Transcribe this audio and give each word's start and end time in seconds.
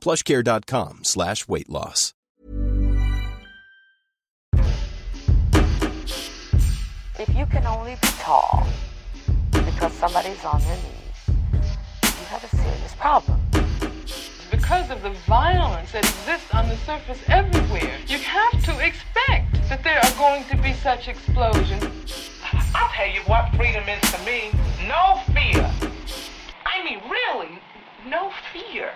plushcare.com 0.00 1.00
slash 1.04 1.46
weight 1.48 1.68
loss. 1.68 2.14
If 7.18 7.28
you 7.36 7.44
can 7.46 7.66
only 7.66 7.96
be 8.00 8.08
tall 8.18 8.66
because 9.50 9.92
somebody's 9.92 10.42
on 10.44 10.60
their 10.62 10.76
knees, 10.76 11.36
you 12.02 12.24
have 12.28 12.42
a 12.42 12.48
serious 12.48 12.94
problem. 12.94 13.40
Because 14.50 14.90
of 14.90 15.02
the 15.02 15.10
violence 15.28 15.92
that 15.92 16.04
exists 16.04 16.54
on 16.54 16.68
the 16.68 16.76
surface 16.78 17.20
everywhere, 17.28 17.94
you 18.06 18.18
have 18.18 18.52
to 18.64 18.72
expect 18.84 19.52
that 19.68 19.84
there 19.84 19.98
are 19.98 20.18
going 20.18 20.44
to 20.44 20.56
be 20.62 20.72
such 20.72 21.08
explosions. 21.08 21.84
I'll 22.74 22.90
tell 22.92 23.06
you 23.06 23.20
what 23.26 23.54
freedom 23.54 23.86
is 23.88 24.00
to 24.12 24.18
me. 24.24 24.50
No 24.88 25.20
fear. 25.34 25.70
I 26.64 26.82
mean, 26.84 27.00
really, 27.04 27.58
no 28.06 28.32
fear. 28.52 28.92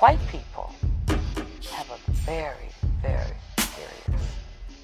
White 0.00 0.18
people 0.30 0.70
have 1.70 1.88
a 1.90 1.98
very, 2.26 2.68
very 3.02 3.36
serious 3.58 4.24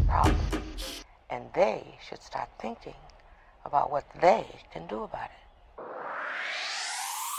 problem. 0.06 0.62
And 1.30 1.42
they 1.55 1.83
should 2.08 2.22
start 2.22 2.48
thinking 2.61 2.94
about 3.64 3.91
what 3.91 4.05
they 4.20 4.44
can 4.72 4.86
do 4.86 4.97
about 5.05 5.31
it. 5.31 5.41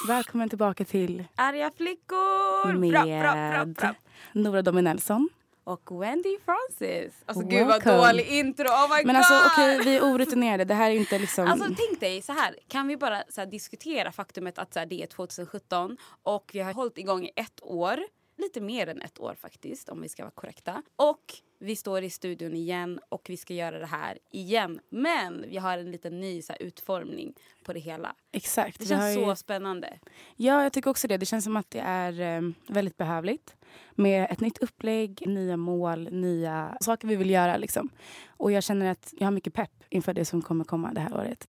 Välkommen 0.07 0.49
tillbaka 0.49 0.85
till 0.85 1.23
Arga 1.35 1.71
flickor! 1.77 2.73
med 2.73 2.91
Bra, 2.91 3.05
bra, 3.05 3.33
bra, 3.51 3.65
bra. 3.65 3.93
Nora 4.33 4.61
Dominelsson. 4.61 5.29
Och 5.63 6.01
Wendy 6.01 6.37
Francis. 6.45 7.13
Alltså 7.25 7.45
gud 7.47 7.67
vad 7.67 7.83
Welcome. 7.83 8.07
dålig 8.07 8.27
intro, 8.27 8.65
oh 8.67 8.97
my 8.97 9.03
Men 9.05 9.05
god! 9.05 9.15
alltså 9.15 9.33
okej, 9.47 9.79
vi 9.85 9.95
är 9.95 10.01
orutinerade. 10.01 10.65
Det 10.65 10.73
här 10.73 10.91
är 10.91 10.95
inte 10.95 11.19
liksom... 11.19 11.47
Alltså 11.47 11.65
tänk 11.77 11.99
dig 11.99 12.21
så 12.21 12.33
här, 12.33 12.55
kan 12.67 12.87
vi 12.87 12.97
bara 12.97 13.23
så 13.29 13.41
här, 13.41 13.45
diskutera 13.47 14.11
faktumet 14.11 14.57
att 14.57 14.73
så 14.73 14.79
här, 14.79 14.85
det 14.85 15.03
är 15.03 15.07
2017 15.07 15.97
och 16.23 16.51
vi 16.53 16.59
har 16.59 16.73
hållit 16.73 16.97
igång 16.97 17.25
i 17.25 17.31
ett 17.35 17.59
år. 17.63 17.99
Lite 18.37 18.61
mer 18.61 18.87
än 18.87 19.01
ett 19.01 19.19
år 19.19 19.35
faktiskt 19.41 19.89
om 19.89 20.01
vi 20.01 20.09
ska 20.09 20.23
vara 20.23 20.31
korrekta. 20.31 20.83
Och 20.95 21.33
vi 21.61 21.75
står 21.75 22.03
i 22.03 22.09
studion 22.09 22.55
igen 22.55 22.99
och 23.09 23.25
vi 23.29 23.37
ska 23.37 23.53
göra 23.53 23.79
det 23.79 23.85
här 23.85 24.17
igen. 24.31 24.79
Men 24.89 25.45
vi 25.49 25.57
har 25.57 25.77
en 25.77 25.91
liten 25.91 26.19
ny 26.19 26.41
så 26.41 26.53
här, 26.53 26.61
utformning 26.61 27.33
på 27.63 27.73
det 27.73 27.79
hela. 27.79 28.15
Exakt. 28.31 28.79
Det 28.79 28.85
känns 28.85 29.17
ju- 29.17 29.23
så 29.23 29.35
spännande. 29.35 29.99
Ja, 30.35 30.63
jag 30.63 30.73
tycker 30.73 30.89
också 30.89 31.07
det. 31.07 31.17
Det 31.17 31.25
känns 31.25 31.43
som 31.43 31.55
att 31.57 31.69
det 31.71 31.79
är 31.79 32.21
eh, 32.37 32.49
väldigt 32.67 32.97
behövligt. 32.97 33.55
Med 33.95 34.27
ett 34.31 34.39
nytt 34.39 34.57
upplägg, 34.57 35.23
nya 35.27 35.57
mål, 35.57 36.09
nya 36.11 36.77
saker 36.81 37.07
vi 37.07 37.15
vill 37.15 37.29
göra. 37.29 37.57
Liksom. 37.57 37.89
Och 38.27 38.51
jag 38.51 38.63
känner 38.63 38.91
att 38.91 39.13
jag 39.17 39.27
har 39.27 39.31
mycket 39.31 39.53
pepp 39.53 39.83
inför 39.89 40.13
det 40.13 40.25
som 40.25 40.41
kommer 40.41 40.63
komma 40.65 40.93
det 40.93 41.01
här 41.01 41.13
året. 41.13 41.47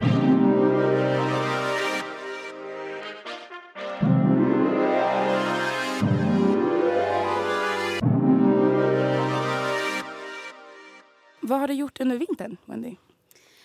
Vad 11.51 11.61
har 11.61 11.69
du 11.69 11.75
gjort 11.75 12.01
under 12.01 12.19
vintern, 12.19 12.57
Wendy? 12.65 12.97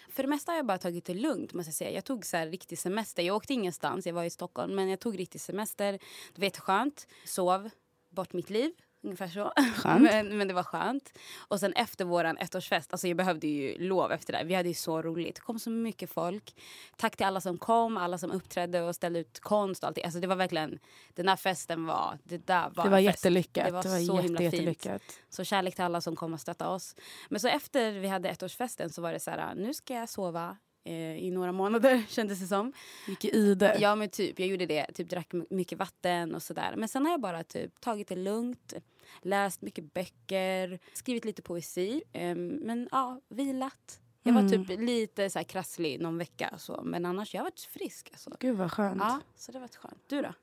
För 0.09 0.23
det 0.23 0.29
mesta 0.29 0.51
har 0.51 0.57
jag 0.57 0.65
bara 0.65 0.77
tagit 0.77 1.05
det 1.05 1.13
lugnt. 1.13 1.53
Måste 1.53 1.69
jag, 1.69 1.75
säga. 1.75 1.91
jag 1.91 2.05
tog 2.05 2.25
så 2.25 2.37
här 2.37 2.47
riktig 2.47 2.79
semester. 2.79 3.23
Jag 3.23 3.35
åkte 3.35 3.53
ingenstans, 3.53 4.05
jag 4.05 4.13
var 4.13 4.23
i 4.23 4.29
Stockholm. 4.29 4.75
Men 4.75 4.89
jag 4.89 4.99
tog 4.99 5.19
riktig 5.19 5.41
semester. 5.41 5.91
Det 6.33 6.41
var 6.41 6.43
jätteskönt. 6.43 7.07
Sov 7.25 7.69
bort 8.09 8.33
mitt 8.33 8.49
liv. 8.49 8.71
Ungefär 9.05 9.27
så. 9.27 9.53
Men, 9.99 10.37
men 10.37 10.47
det 10.47 10.53
var 10.53 10.63
skönt. 10.63 11.17
Och 11.37 11.59
sen 11.59 11.73
efter 11.73 12.05
vår 12.05 12.25
ettårsfest, 12.25 12.91
alltså 12.93 13.07
jag 13.07 13.17
behövde 13.17 13.47
ju 13.47 13.77
lov 13.87 14.11
efter 14.11 14.33
det. 14.33 14.43
Vi 14.43 14.53
hade 14.53 14.67
ju 14.69 14.73
så 14.75 15.01
roligt. 15.01 15.35
Det 15.35 15.41
kom 15.41 15.59
så 15.59 15.69
mycket 15.69 16.09
folk. 16.09 16.55
Tack 16.97 17.15
till 17.17 17.25
alla 17.25 17.41
som 17.41 17.57
kom, 17.57 17.97
alla 17.97 18.17
som 18.17 18.31
uppträdde 18.31 18.81
och 18.81 18.95
ställde 18.95 19.19
ut 19.19 19.39
konst 19.39 19.83
och 19.83 19.87
allting. 19.87 20.03
Alltså 20.03 20.19
det 20.19 20.27
var 20.27 20.35
verkligen, 20.35 20.79
den 21.13 21.27
här 21.27 21.35
festen 21.35 21.85
var, 21.85 22.19
det 22.23 22.47
där 22.47 22.69
var 22.69 22.83
Det 22.83 22.89
var 22.89 22.99
jättelyckat. 22.99 23.65
Det 23.65 23.71
var, 23.71 23.83
Det 23.83 23.89
var 23.89 23.97
så 23.99 24.13
jätte, 24.13 24.23
himla 24.23 24.39
fint. 24.39 24.53
jättelyckat. 24.53 25.01
Så 25.29 25.43
kärlek 25.43 25.75
till 25.75 25.83
alla 25.83 26.01
som 26.01 26.15
kom 26.15 26.33
och 26.33 26.41
stöttade 26.41 26.71
oss. 26.71 26.95
Men 27.29 27.39
så 27.39 27.47
efter 27.47 27.91
vi 27.91 28.07
hade 28.07 28.29
ettårsfesten 28.29 28.89
så 28.89 29.01
var 29.01 29.13
det 29.13 29.19
så 29.19 29.31
här, 29.31 29.55
nu 29.55 29.73
ska 29.73 29.93
jag 29.93 30.09
sova 30.09 30.57
eh, 30.85 31.17
i 31.17 31.31
några 31.31 31.51
månader 31.51 32.03
kändes 32.09 32.39
det 32.39 32.47
som. 32.47 32.73
Gick 33.07 33.25
i 33.25 33.29
ide. 33.37 33.77
Ja 33.79 33.95
men 33.95 34.09
typ, 34.09 34.39
jag 34.39 34.47
gjorde 34.49 34.65
det. 34.65 34.85
Typ 34.93 35.09
drack 35.09 35.31
mycket 35.49 35.77
vatten 35.79 36.35
och 36.35 36.43
sådär. 36.43 36.73
Men 36.77 36.89
sen 36.89 37.05
har 37.05 37.11
jag 37.13 37.21
bara 37.21 37.43
typ 37.43 37.81
tagit 37.81 38.07
det 38.07 38.15
lugnt. 38.15 38.73
Läst 39.21 39.61
mycket 39.61 39.93
böcker, 39.93 40.79
skrivit 40.93 41.25
lite 41.25 41.41
poesi. 41.41 42.03
Ehm, 42.13 42.47
men 42.47 42.89
ja, 42.91 43.21
vilat. 43.29 43.99
Jag 44.23 44.33
var 44.33 44.41
Mm. 44.41 44.65
typ 44.65 44.79
lite 44.79 45.29
så 45.29 45.39
här 45.39 45.43
krasslig 45.43 46.01
någon 46.01 46.17
vecka. 46.17 46.53
Så. 46.57 46.81
Men 46.83 47.05
annars 47.05 47.33
jag 47.33 47.41
har 47.41 47.45
varit 47.45 47.59
frisk. 47.59 48.09
Alltså. 48.11 48.31
Gud 48.39 48.57
vad 48.57 48.71
skönt. 48.71 49.01
Ja, 49.01 49.19
så 49.35 49.51
det 49.51 49.57
har 49.57 49.61
varit 49.61 49.75
skönt. 49.75 49.99
Du 50.07 50.21
då? 50.21 50.33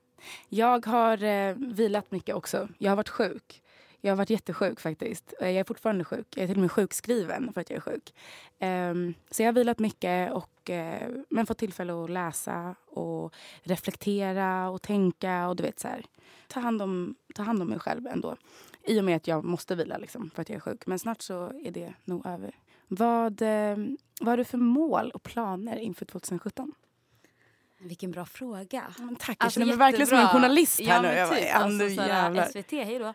Jag 0.48 0.86
har 0.86 1.22
eh, 1.22 1.54
vilat 1.58 2.10
mycket 2.10 2.34
också. 2.34 2.68
Jag 2.78 2.90
har 2.90 2.96
varit 2.96 3.08
sjuk. 3.08 3.62
Jag 4.04 4.12
har 4.12 4.16
varit 4.16 4.30
jättesjuk 4.30 4.80
faktiskt. 4.80 5.34
Eh, 5.40 5.50
jag 5.50 5.60
är 5.60 5.64
fortfarande 5.64 6.04
sjuk. 6.04 6.26
Jag 6.36 6.42
är 6.42 6.46
till 6.46 6.56
och 6.56 6.60
med 6.60 6.72
sjukskriven 6.72 7.52
för 7.52 7.60
att 7.60 7.70
jag 7.70 7.76
är 7.76 7.80
sjuk. 7.80 8.14
Ehm, 8.58 9.14
så 9.30 9.42
jag 9.42 9.48
har 9.48 9.52
vilat 9.52 9.78
mycket 9.78 10.32
och 10.32 10.70
eh, 10.70 11.10
men 11.28 11.46
fått 11.46 11.58
tillfälle 11.58 12.04
att 12.04 12.10
läsa 12.10 12.74
och 12.86 13.34
reflektera 13.62 14.70
och 14.70 14.82
tänka 14.82 15.48
och 15.48 15.56
du 15.56 15.62
vet 15.62 15.80
så 15.80 15.88
här. 15.88 16.04
Ta 16.48 16.60
hand 16.60 16.82
om, 16.82 17.14
ta 17.34 17.42
hand 17.42 17.62
om 17.62 17.68
mig 17.68 17.78
själv 17.78 18.06
ändå. 18.06 18.36
I 18.84 19.00
och 19.00 19.04
med 19.04 19.16
att 19.16 19.26
jag 19.26 19.44
måste 19.44 19.74
vila 19.74 19.98
liksom 19.98 20.30
för 20.34 20.42
att 20.42 20.48
jag 20.48 20.56
är 20.56 20.60
sjuk. 20.60 20.86
Men 20.86 20.98
snart 20.98 21.22
så 21.22 21.52
är 21.64 21.70
det 21.70 21.94
nog 22.04 22.26
över. 22.26 22.54
Vad, 22.88 23.42
eh, 23.42 23.76
vad 24.20 24.28
har 24.28 24.36
du 24.36 24.44
för 24.44 24.58
mål 24.58 25.10
och 25.10 25.22
planer 25.22 25.76
inför 25.76 26.04
2017? 26.04 26.72
Vilken 27.84 28.10
bra 28.10 28.26
fråga. 28.26 28.94
Men 28.98 29.16
tack, 29.16 29.28
jag 29.28 29.44
Alltså, 29.44 29.60
känner 29.60 29.72
mig 29.72 29.76
verkligen 29.76 30.06
som 30.06 30.18
en 30.18 30.28
journalist 30.28 30.80
här 30.80 30.86
ja, 30.86 31.02
nu. 31.02 31.08
Jag 31.08 31.28
bara, 31.28 31.38
typ, 31.38 31.54
alltså, 31.54 32.04
jävlar. 32.04 32.44
SVT, 32.46 32.70
hej 32.70 32.98
då. 32.98 33.06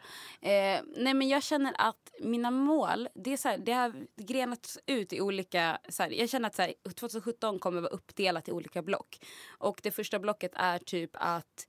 Eh, 0.50 0.82
nej 0.96 1.14
men 1.14 1.28
jag 1.28 1.44
känner 1.44 1.74
att 1.78 2.12
mina 2.20 2.52
mål, 2.52 3.10
det, 3.16 3.34
är 3.34 3.38
såhär, 3.38 3.58
det 3.58 3.72
har 3.72 3.94
grenats 4.16 4.80
ut 4.86 5.14
i 5.14 5.22
olika... 5.22 5.78
Såhär, 5.90 6.10
jag 6.10 6.30
känner 6.30 6.48
att 6.48 6.56
såhär, 6.56 6.74
2017 6.96 7.60
kommer 7.60 7.82
vara 7.82 7.92
uppdelat 7.92 8.48
i 8.48 8.52
olika 8.52 8.82
block. 8.82 9.18
Och 9.48 9.80
det 9.84 9.92
första 9.92 10.20
blocket 10.20 10.52
är 10.56 10.80
typ 10.80 11.12
att 11.14 11.68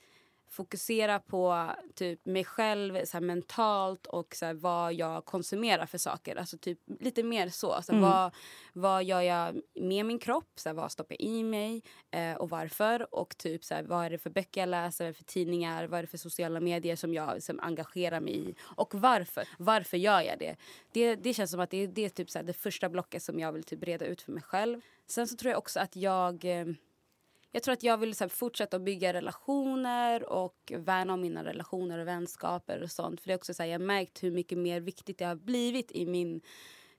fokusera 0.51 1.19
på 1.21 1.71
typ 1.95 2.27
mig 2.27 2.45
själv 2.45 3.05
så 3.05 3.13
här, 3.17 3.21
mentalt 3.25 4.07
och 4.07 4.35
så 4.37 4.47
här, 4.47 4.55
vad 4.55 4.95
jag 4.95 5.25
konsumerar 5.25 5.87
för 5.87 5.99
saker. 5.99 6.37
Alltså 6.37 6.59
typ 6.59 6.79
lite 7.01 7.23
mer 7.23 7.49
så. 7.49 7.83
så 7.83 7.93
här, 7.93 7.99
Mm. 7.99 8.11
vad, 8.11 8.35
vad 8.73 9.05
gör 9.05 9.21
jag 9.21 9.61
med 9.75 10.07
min 10.07 10.19
kropp? 10.19 10.51
Så 10.57 10.73
vad 10.73 10.93
stoppar 10.93 11.17
jag 11.19 11.29
i 11.29 11.43
mig? 11.43 11.83
Eh, 12.11 12.35
och 12.35 12.51
varför? 12.51 13.15
Och 13.15 13.37
typ 13.39 13.65
så 13.65 13.75
vad 13.87 14.05
är 14.05 14.11
det 14.11 14.19
för 14.19 14.31
böcker 14.31 14.61
jag 14.61 14.69
läser? 14.69 15.05
Vad 15.05 15.09
är 15.09 15.13
det 15.13 15.17
för 15.19 15.25
tidningar? 15.25 15.87
Vad 15.87 15.99
är 15.99 16.03
det 16.03 16.07
för 16.09 16.19
sociala 16.19 16.61
medier 16.61 16.97
som 16.97 17.15
jag 17.15 17.43
som 17.43 17.61
engagerar 17.61 18.21
mig 18.21 18.49
i? 18.51 18.55
Och 18.61 18.95
varför? 18.95 19.49
Varför 19.59 19.97
gör 19.97 20.21
jag 20.21 20.39
det? 20.39 20.57
Det, 20.93 21.15
det 21.15 21.35
känns 21.35 21.51
som 21.51 21.61
att 21.61 21.71
det, 21.71 21.87
det 21.87 22.05
är 22.05 22.09
typ 22.09 22.31
så 22.31 22.43
det 22.43 22.53
första 22.53 22.89
blocket 22.89 23.23
som 23.23 23.39
jag 23.41 23.53
vill 23.53 23.65
typ 23.65 23.81
breda 23.81 24.07
ut 24.07 24.23
för 24.23 24.33
mig 24.33 24.43
själv. 24.43 24.81
Sen 25.07 25.29
så 25.29 25.37
tror 25.37 25.51
jag 25.51 25.59
också 25.59 25.81
att 25.81 25.97
jag 25.97 26.45
eh, 26.45 26.67
jag 27.53 27.63
tror 27.63 27.73
att 27.73 27.83
jag 27.83 27.99
vill 27.99 28.15
så 28.15 28.25
här, 28.25 28.29
fortsätta 28.29 28.77
att 28.77 28.83
bygga 28.83 29.13
relationer 29.13 30.33
och 30.33 30.73
värna 30.77 31.15
om 31.15 31.21
mina 31.21 31.45
relationer 31.45 31.99
och 31.99 32.07
vänskaper 32.07 32.83
och 32.83 32.91
sånt. 32.91 33.21
För 33.21 33.29
det 33.29 33.33
är 33.33 33.37
också 33.37 33.55
så 33.55 33.63
här, 33.63 33.71
jag 33.71 33.79
har 33.79 33.87
märkt 33.87 34.23
hur 34.23 34.31
mycket 34.31 34.59
mer 34.59 34.81
viktigt 34.81 35.19
det 35.19 35.25
har 35.25 35.35
blivit 35.37 35.93
i 35.93 36.07
min 36.07 36.41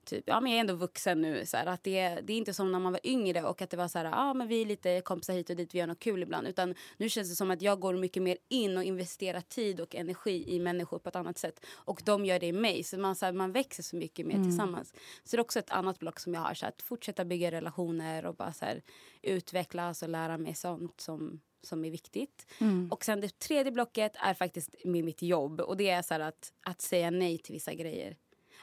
typ, 0.10 0.24
ja 0.28 0.40
men 0.40 0.52
jag 0.52 0.58
är 0.58 0.62
ändå 0.62 0.74
vuxen 0.74 1.22
nu. 1.22 1.46
Så 1.46 1.58
här, 1.58 1.66
att 1.66 1.84
det, 1.84 2.10
det 2.10 2.34
är 2.34 2.38
inte 2.38 2.54
som 2.54 2.72
när 2.72 2.80
man 2.80 2.92
var 2.92 3.02
yngre 3.04 3.44
och 3.44 3.62
att 3.62 3.70
det 3.70 3.78
var 3.78 3.88
så 3.88 3.98
här, 3.98 4.06
ja 4.06 4.34
men 4.34 4.48
vi 4.48 4.62
är 4.62 4.66
lite 4.66 5.02
kompisar 5.02 5.34
hit 5.34 5.50
och 5.50 5.56
dit, 5.56 5.76
vi 5.76 5.80
gör 5.80 5.88
något 5.88 6.00
kul 6.00 6.24
ibland. 6.24 6.48
Utan 6.48 6.76
nu 6.98 7.10
känns 7.10 7.30
det 7.30 7.36
som 7.36 7.52
att 7.52 7.62
jag 7.62 7.80
går 7.80 7.94
mycket 7.94 8.24
mer 8.24 8.38
in 8.48 8.78
och 8.78 8.84
investerar 8.84 9.42
tid 9.42 9.82
och 9.82 9.96
energi 9.96 10.56
i 10.56 10.60
människor 10.60 11.00
på 11.00 11.10
ett 11.10 11.16
annat 11.16 11.38
sätt. 11.38 11.66
Och 11.70 12.02
de 12.06 12.26
gör 12.26 12.40
det 12.40 12.48
i 12.48 12.52
mig. 12.52 12.84
Så 12.84 12.98
man, 13.00 13.16
så 13.16 13.26
här, 13.26 13.34
man 13.34 13.52
växer 13.52 13.84
så 13.84 13.96
mycket 13.96 14.26
mer 14.26 14.44
tillsammans. 14.44 14.94
Så 15.24 15.36
det 15.36 15.40
är 15.40 15.42
också 15.42 15.60
ett 15.60 15.72
annat 15.72 16.00
block 16.00 16.20
som 16.20 16.34
jag 16.34 16.42
har. 16.42 16.54
Så 16.54 16.66
att 16.66 16.82
fortsätta 16.82 17.26
bygga 17.26 17.52
relationer 17.52 18.26
och 18.26 18.36
bara 18.36 18.54
så 18.54 18.66
här, 18.66 18.82
utvecklas 19.22 20.04
och 20.04 20.10
lära 20.10 20.38
mig 20.38 20.56
sånt 20.56 21.02
som 21.02 21.40
som 21.62 21.86
är 21.86 21.92
viktigt. 21.92 22.46
Och 22.92 23.06
sen 23.06 23.22
det 23.22 23.40
tredje 23.40 23.72
blocket 23.72 24.12
är 24.16 24.34
faktiskt 24.34 24.76
med 24.86 25.04
mitt 25.04 25.22
jobb. 25.22 25.62
Och 25.62 25.78
det 25.78 25.90
är 25.90 26.02
så 26.02 26.14
här 26.14 26.22
att, 26.22 26.54
att 26.66 26.82
säga 26.82 27.10
nej 27.10 27.38
till 27.38 27.54
vissa 27.54 27.74
grejer. 27.74 28.18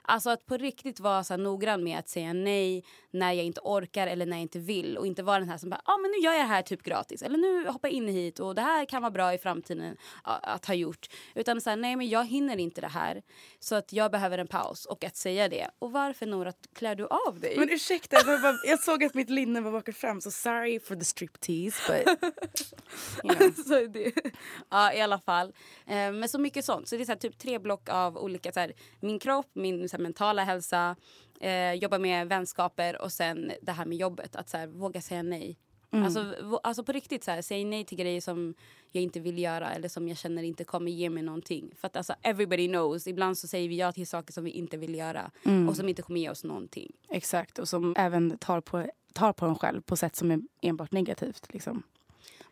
Alltså 0.06 0.30
att 0.30 0.46
på 0.46 0.56
riktigt 0.56 1.00
vara 1.00 1.24
så 1.24 1.36
noggrann 1.36 1.84
med 1.84 1.98
att 1.98 2.08
säga 2.08 2.32
nej 2.32 2.84
när 3.10 3.32
jag 3.32 3.44
inte 3.44 3.60
orkar 3.64 4.06
eller 4.06 4.26
när 4.26 4.36
jag 4.36 4.42
inte 4.42 4.58
vill. 4.58 4.98
Och 4.98 5.06
inte 5.06 5.22
vara 5.22 5.38
den 5.38 5.48
här 5.48 5.58
som 5.58 5.70
bara, 5.70 5.80
ja 5.86 5.92
ah, 5.92 5.98
men 5.98 6.10
nu 6.10 6.16
gör 6.16 6.32
jag 6.32 6.42
det 6.42 6.48
här 6.48 6.62
typ 6.62 6.82
gratis. 6.82 7.22
Eller 7.22 7.38
nu 7.38 7.68
hoppar 7.68 7.88
jag 7.88 7.94
in 7.94 8.08
hit 8.08 8.40
och 8.40 8.54
det 8.54 8.62
här 8.62 8.84
kan 8.84 9.02
vara 9.02 9.10
bra 9.10 9.34
i 9.34 9.38
framtiden 9.38 9.96
att 10.22 10.66
ha 10.66 10.74
gjort. 10.74 11.06
Utan 11.34 11.60
så 11.60 11.70
här, 11.70 11.76
nej 11.76 11.96
men 11.96 12.08
jag 12.08 12.24
hinner 12.24 12.56
inte 12.56 12.80
det 12.80 12.88
här. 12.88 13.22
Så 13.60 13.74
att 13.74 13.92
jag 13.92 14.10
behöver 14.10 14.38
en 14.38 14.46
paus. 14.46 14.84
Och 14.86 15.04
att 15.04 15.16
säga 15.16 15.48
det. 15.48 15.70
Och 15.78 15.92
varför 15.92 16.26
Nora 16.26 16.52
klär 16.74 16.94
du 16.94 17.06
av 17.06 17.40
dig? 17.40 17.58
Men 17.58 17.70
ursäkta, 17.70 18.16
jag, 18.16 18.42
bara, 18.42 18.58
jag 18.64 18.80
såg 18.80 19.04
att 19.04 19.14
mitt 19.14 19.30
linne 19.30 19.60
var 19.60 19.72
bakat 19.72 19.96
fram 19.96 20.20
så 20.20 20.30
sorry 20.30 20.80
for 20.80 20.96
the 20.96 21.04
striptease 21.04 21.82
but... 21.88 22.32
You 23.24 23.34
know. 23.34 23.50
så 23.66 23.74
är 23.74 23.88
det. 23.88 24.12
Ja, 24.70 24.92
i 24.92 25.00
alla 25.00 25.18
fall. 25.18 25.48
Eh, 25.86 26.12
men 26.12 26.28
så 26.28 26.38
mycket 26.38 26.64
sånt. 26.64 26.88
Så 26.88 26.96
det 26.96 27.02
är 27.02 27.04
så 27.04 27.12
här, 27.12 27.18
typ 27.18 27.38
tre 27.38 27.58
block 27.58 27.88
av 27.88 28.16
olika, 28.16 28.52
så 28.52 28.60
här, 28.60 28.72
min 29.00 29.18
kropp, 29.18 29.50
min 29.52 29.88
här, 29.96 30.02
mentala 30.02 30.44
hälsa, 30.44 30.96
eh, 31.40 31.72
jobba 31.72 31.98
med 31.98 32.28
vänskaper 32.28 33.02
och 33.02 33.12
sen 33.12 33.52
det 33.62 33.72
här 33.72 33.84
med 33.86 33.98
jobbet. 33.98 34.36
Att 34.36 34.48
så 34.48 34.56
här, 34.56 34.66
våga 34.66 35.00
säga 35.00 35.22
nej. 35.22 35.56
Alltså, 35.90 36.22
v- 36.22 36.58
alltså 36.62 36.84
på 36.84 36.92
riktigt, 36.92 37.24
så 37.24 37.30
här, 37.30 37.42
säg 37.42 37.64
nej 37.64 37.84
till 37.84 37.98
grejer 37.98 38.20
som 38.20 38.54
jag 38.92 39.02
inte 39.02 39.20
vill 39.20 39.38
göra 39.38 39.70
eller 39.70 39.88
som 39.88 40.08
jag 40.08 40.18
känner 40.18 40.42
inte 40.42 40.64
kommer 40.64 40.90
ge 40.90 41.10
mig 41.10 41.22
någonting. 41.22 41.74
För 41.80 41.86
att 41.86 41.96
alltså, 41.96 42.14
everybody 42.22 42.68
knows, 42.68 43.06
ibland 43.06 43.38
så 43.38 43.48
säger 43.48 43.68
vi 43.68 43.76
ja 43.78 43.92
till 43.92 44.06
saker 44.06 44.32
som 44.32 44.44
vi 44.44 44.50
inte 44.50 44.76
vill 44.76 44.94
göra 44.94 45.30
och 45.68 45.76
som 45.76 45.88
inte 45.88 46.02
kommer 46.02 46.20
ge 46.20 46.30
oss 46.30 46.44
någonting. 46.44 46.92
Exakt, 47.08 47.58
och 47.58 47.68
som 47.68 47.94
även 47.98 48.38
tar 48.38 48.60
på, 48.60 48.86
tar 49.12 49.32
på 49.32 49.46
en 49.46 49.54
själv 49.56 49.80
på 49.82 49.96
sätt 49.96 50.16
som 50.16 50.30
är 50.30 50.40
enbart 50.60 50.92
negativt. 50.92 51.52
Liksom. 51.52 51.82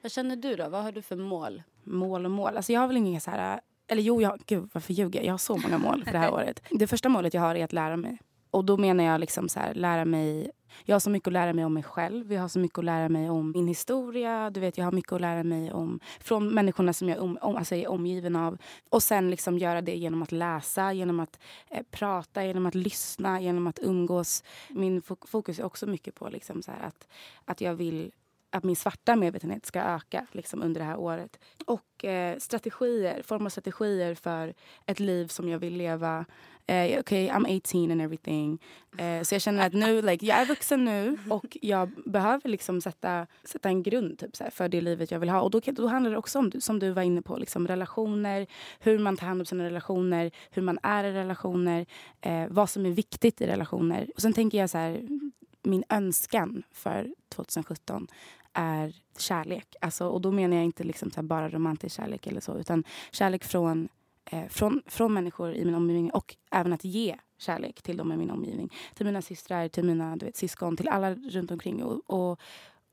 Vad 0.02 0.12
känner 0.12 0.36
du 0.36 0.56
då? 0.56 0.68
Vad 0.68 0.82
har 0.82 0.92
du 0.92 1.02
för 1.02 1.16
mål? 1.16 1.62
Mål 1.82 2.24
och 2.24 2.30
mål. 2.30 2.56
Alltså 2.56 2.72
jag 2.72 2.80
har 2.80 2.88
väl 2.88 2.96
inga 2.96 3.20
så 3.20 3.30
här... 3.30 3.60
Eller 3.88 4.02
jo, 4.02 4.20
jag, 4.22 4.38
gud 4.46 4.70
varför 4.72 4.92
ljuger 4.92 5.20
jag? 5.20 5.26
Jag 5.26 5.32
har 5.32 5.38
så 5.38 5.56
många 5.56 5.78
mål 5.78 6.04
för 6.04 6.12
det 6.12 6.18
här 6.18 6.32
året. 6.34 6.62
Det 6.70 6.86
första 6.86 7.08
målet 7.08 7.34
jag 7.34 7.40
har 7.40 7.54
är 7.54 7.64
att 7.64 7.72
lära 7.72 7.96
mig. 7.96 8.18
Och 8.50 8.64
då 8.64 8.76
menar 8.76 9.04
jag 9.04 9.20
liksom 9.20 9.48
så 9.48 9.60
här, 9.60 9.74
lära 9.74 10.04
mig... 10.04 10.50
Jag 10.84 10.94
har 10.94 11.00
så 11.00 11.10
mycket 11.10 11.26
att 11.26 11.32
lära 11.32 11.52
mig 11.52 11.64
om 11.64 11.74
mig 11.74 11.82
själv. 11.82 12.32
Jag 12.32 12.40
har 12.40 12.48
så 12.48 12.58
mycket 12.58 12.78
att 12.78 12.84
lära 12.84 13.08
mig 13.08 13.30
om 13.30 13.50
min 13.50 13.68
historia. 13.68 14.50
Du 14.50 14.60
vet, 14.60 14.78
jag 14.78 14.84
har 14.84 14.92
mycket 14.92 15.12
att 15.12 15.20
lära 15.20 15.42
mig 15.42 15.72
om 15.72 16.00
från 16.20 16.48
människorna 16.48 16.92
som 16.92 17.08
jag 17.08 17.22
om, 17.22 17.38
om, 17.40 17.56
alltså 17.56 17.74
är 17.74 17.88
omgiven 17.88 18.36
av. 18.36 18.58
Och 18.90 19.02
sen 19.02 19.30
liksom 19.30 19.58
göra 19.58 19.80
det 19.82 19.94
genom 19.96 20.22
att 20.22 20.32
läsa, 20.32 20.92
genom 20.92 21.20
att 21.20 21.38
eh, 21.70 21.82
prata, 21.90 22.44
genom 22.44 22.66
att 22.66 22.74
lyssna, 22.74 23.40
genom 23.40 23.66
att 23.66 23.78
umgås. 23.82 24.44
Min 24.70 25.02
fok- 25.02 25.26
fokus 25.28 25.58
är 25.58 25.64
också 25.64 25.86
mycket 25.86 26.14
på 26.14 26.28
liksom 26.28 26.62
så 26.62 26.70
här 26.70 26.82
att, 26.86 27.08
att 27.44 27.60
jag 27.60 27.74
vill 27.74 28.12
att 28.54 28.64
min 28.64 28.76
svarta 28.76 29.16
medvetenhet 29.16 29.66
ska 29.66 29.80
öka 29.80 30.26
liksom, 30.32 30.62
under 30.62 30.80
det 30.80 30.86
här 30.86 30.96
året. 30.96 31.38
Och 31.66 32.04
eh, 32.04 32.38
strategier, 32.38 33.22
forma 33.22 33.50
strategier 33.50 34.14
för 34.14 34.54
ett 34.86 35.00
liv 35.00 35.26
som 35.26 35.48
jag 35.48 35.58
vill 35.58 35.76
leva. 35.76 36.24
Eh, 36.66 37.00
Okej, 37.00 37.30
I'm 37.30 37.56
18 37.56 37.90
and 37.90 38.02
everything. 38.02 38.58
Eh, 38.98 39.22
så 39.22 39.34
jag 39.34 39.42
känner 39.42 39.66
att 39.66 39.72
nu, 39.72 40.02
like, 40.02 40.26
jag 40.26 40.38
är 40.38 40.46
vuxen 40.46 40.84
nu 40.84 41.18
och 41.30 41.56
jag 41.62 41.90
behöver 42.06 42.48
liksom 42.48 42.80
sätta, 42.80 43.26
sätta 43.44 43.68
en 43.68 43.82
grund 43.82 44.18
typ, 44.18 44.36
såhär, 44.36 44.50
för 44.50 44.68
det 44.68 44.80
livet 44.80 45.10
jag 45.10 45.18
vill 45.18 45.28
ha. 45.28 45.40
Och 45.40 45.50
då, 45.50 45.60
då 45.64 45.86
handlar 45.86 46.10
det 46.10 46.16
också 46.16 46.38
om, 46.38 46.52
som 46.60 46.78
du 46.78 46.90
var 46.90 47.02
inne 47.02 47.22
på, 47.22 47.36
liksom, 47.36 47.68
relationer, 47.68 48.46
hur 48.80 48.98
man 48.98 49.16
tar 49.16 49.26
hand 49.26 49.40
om 49.40 49.46
sina 49.46 49.64
relationer, 49.64 50.30
hur 50.50 50.62
man 50.62 50.78
är 50.82 51.04
i 51.04 51.12
relationer, 51.12 51.86
eh, 52.20 52.46
vad 52.48 52.70
som 52.70 52.86
är 52.86 52.90
viktigt 52.90 53.40
i 53.40 53.46
relationer. 53.46 54.10
Och 54.14 54.22
sen 54.22 54.32
tänker 54.32 54.58
jag 54.58 54.70
så 54.70 54.78
här, 54.78 55.08
min 55.62 55.84
önskan 55.88 56.62
för 56.72 57.14
2017 57.28 58.08
är 58.54 58.94
kärlek. 59.18 59.76
Alltså, 59.80 60.08
och 60.08 60.20
då 60.20 60.30
menar 60.30 60.56
jag 60.56 60.64
inte 60.64 60.84
liksom 60.84 61.10
så 61.10 61.16
här 61.16 61.22
bara 61.22 61.48
romantisk 61.48 61.96
kärlek 61.96 62.26
eller 62.26 62.40
så, 62.40 62.58
utan 62.58 62.84
kärlek 63.10 63.44
från, 63.44 63.88
eh, 64.30 64.48
från, 64.48 64.82
från 64.86 65.14
människor 65.14 65.54
i 65.54 65.64
min 65.64 65.74
omgivning 65.74 66.10
och 66.10 66.36
även 66.50 66.72
att 66.72 66.84
ge 66.84 67.16
kärlek 67.38 67.82
till 67.82 67.96
dem 67.96 68.12
i 68.12 68.16
min 68.16 68.30
omgivning. 68.30 68.72
Till 68.94 69.06
mina 69.06 69.22
systrar, 69.22 69.68
till 69.68 69.84
mina 69.84 70.16
du 70.16 70.26
vet, 70.26 70.36
syskon, 70.36 70.76
till 70.76 70.88
alla 70.88 71.14
runt 71.14 71.50
omkring. 71.50 71.84
Och, 71.84 72.02
och, 72.06 72.40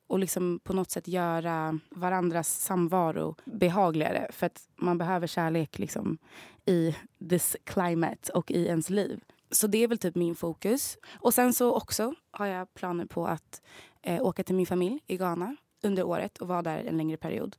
och 0.07 0.19
liksom 0.19 0.59
på 0.63 0.73
något 0.73 0.91
sätt 0.91 1.07
göra 1.07 1.79
varandras 1.89 2.59
samvaro 2.59 3.35
behagligare. 3.45 4.27
För 4.31 4.45
att 4.45 4.69
man 4.75 4.97
behöver 4.97 5.27
kärlek 5.27 5.79
liksom 5.79 6.17
i 6.65 6.95
this 7.29 7.57
climate 7.63 8.31
och 8.33 8.51
i 8.51 8.65
ens 8.65 8.89
liv. 8.89 9.19
Så 9.51 9.67
det 9.67 9.77
är 9.77 9.87
väl 9.87 9.97
typ 9.97 10.15
min 10.15 10.35
fokus. 10.35 10.97
Och 11.13 11.33
sen 11.33 11.53
så 11.53 11.73
också 11.73 12.13
har 12.31 12.45
jag 12.45 12.73
planer 12.73 13.05
på 13.05 13.27
att 13.27 13.61
eh, 14.01 14.25
åka 14.25 14.43
till 14.43 14.55
min 14.55 14.65
familj 14.65 14.99
i 15.07 15.17
Ghana 15.17 15.55
under 15.83 16.03
året 16.03 16.37
och 16.37 16.47
vara 16.47 16.61
där 16.61 16.83
en 16.83 16.97
längre 16.97 17.17
period. 17.17 17.55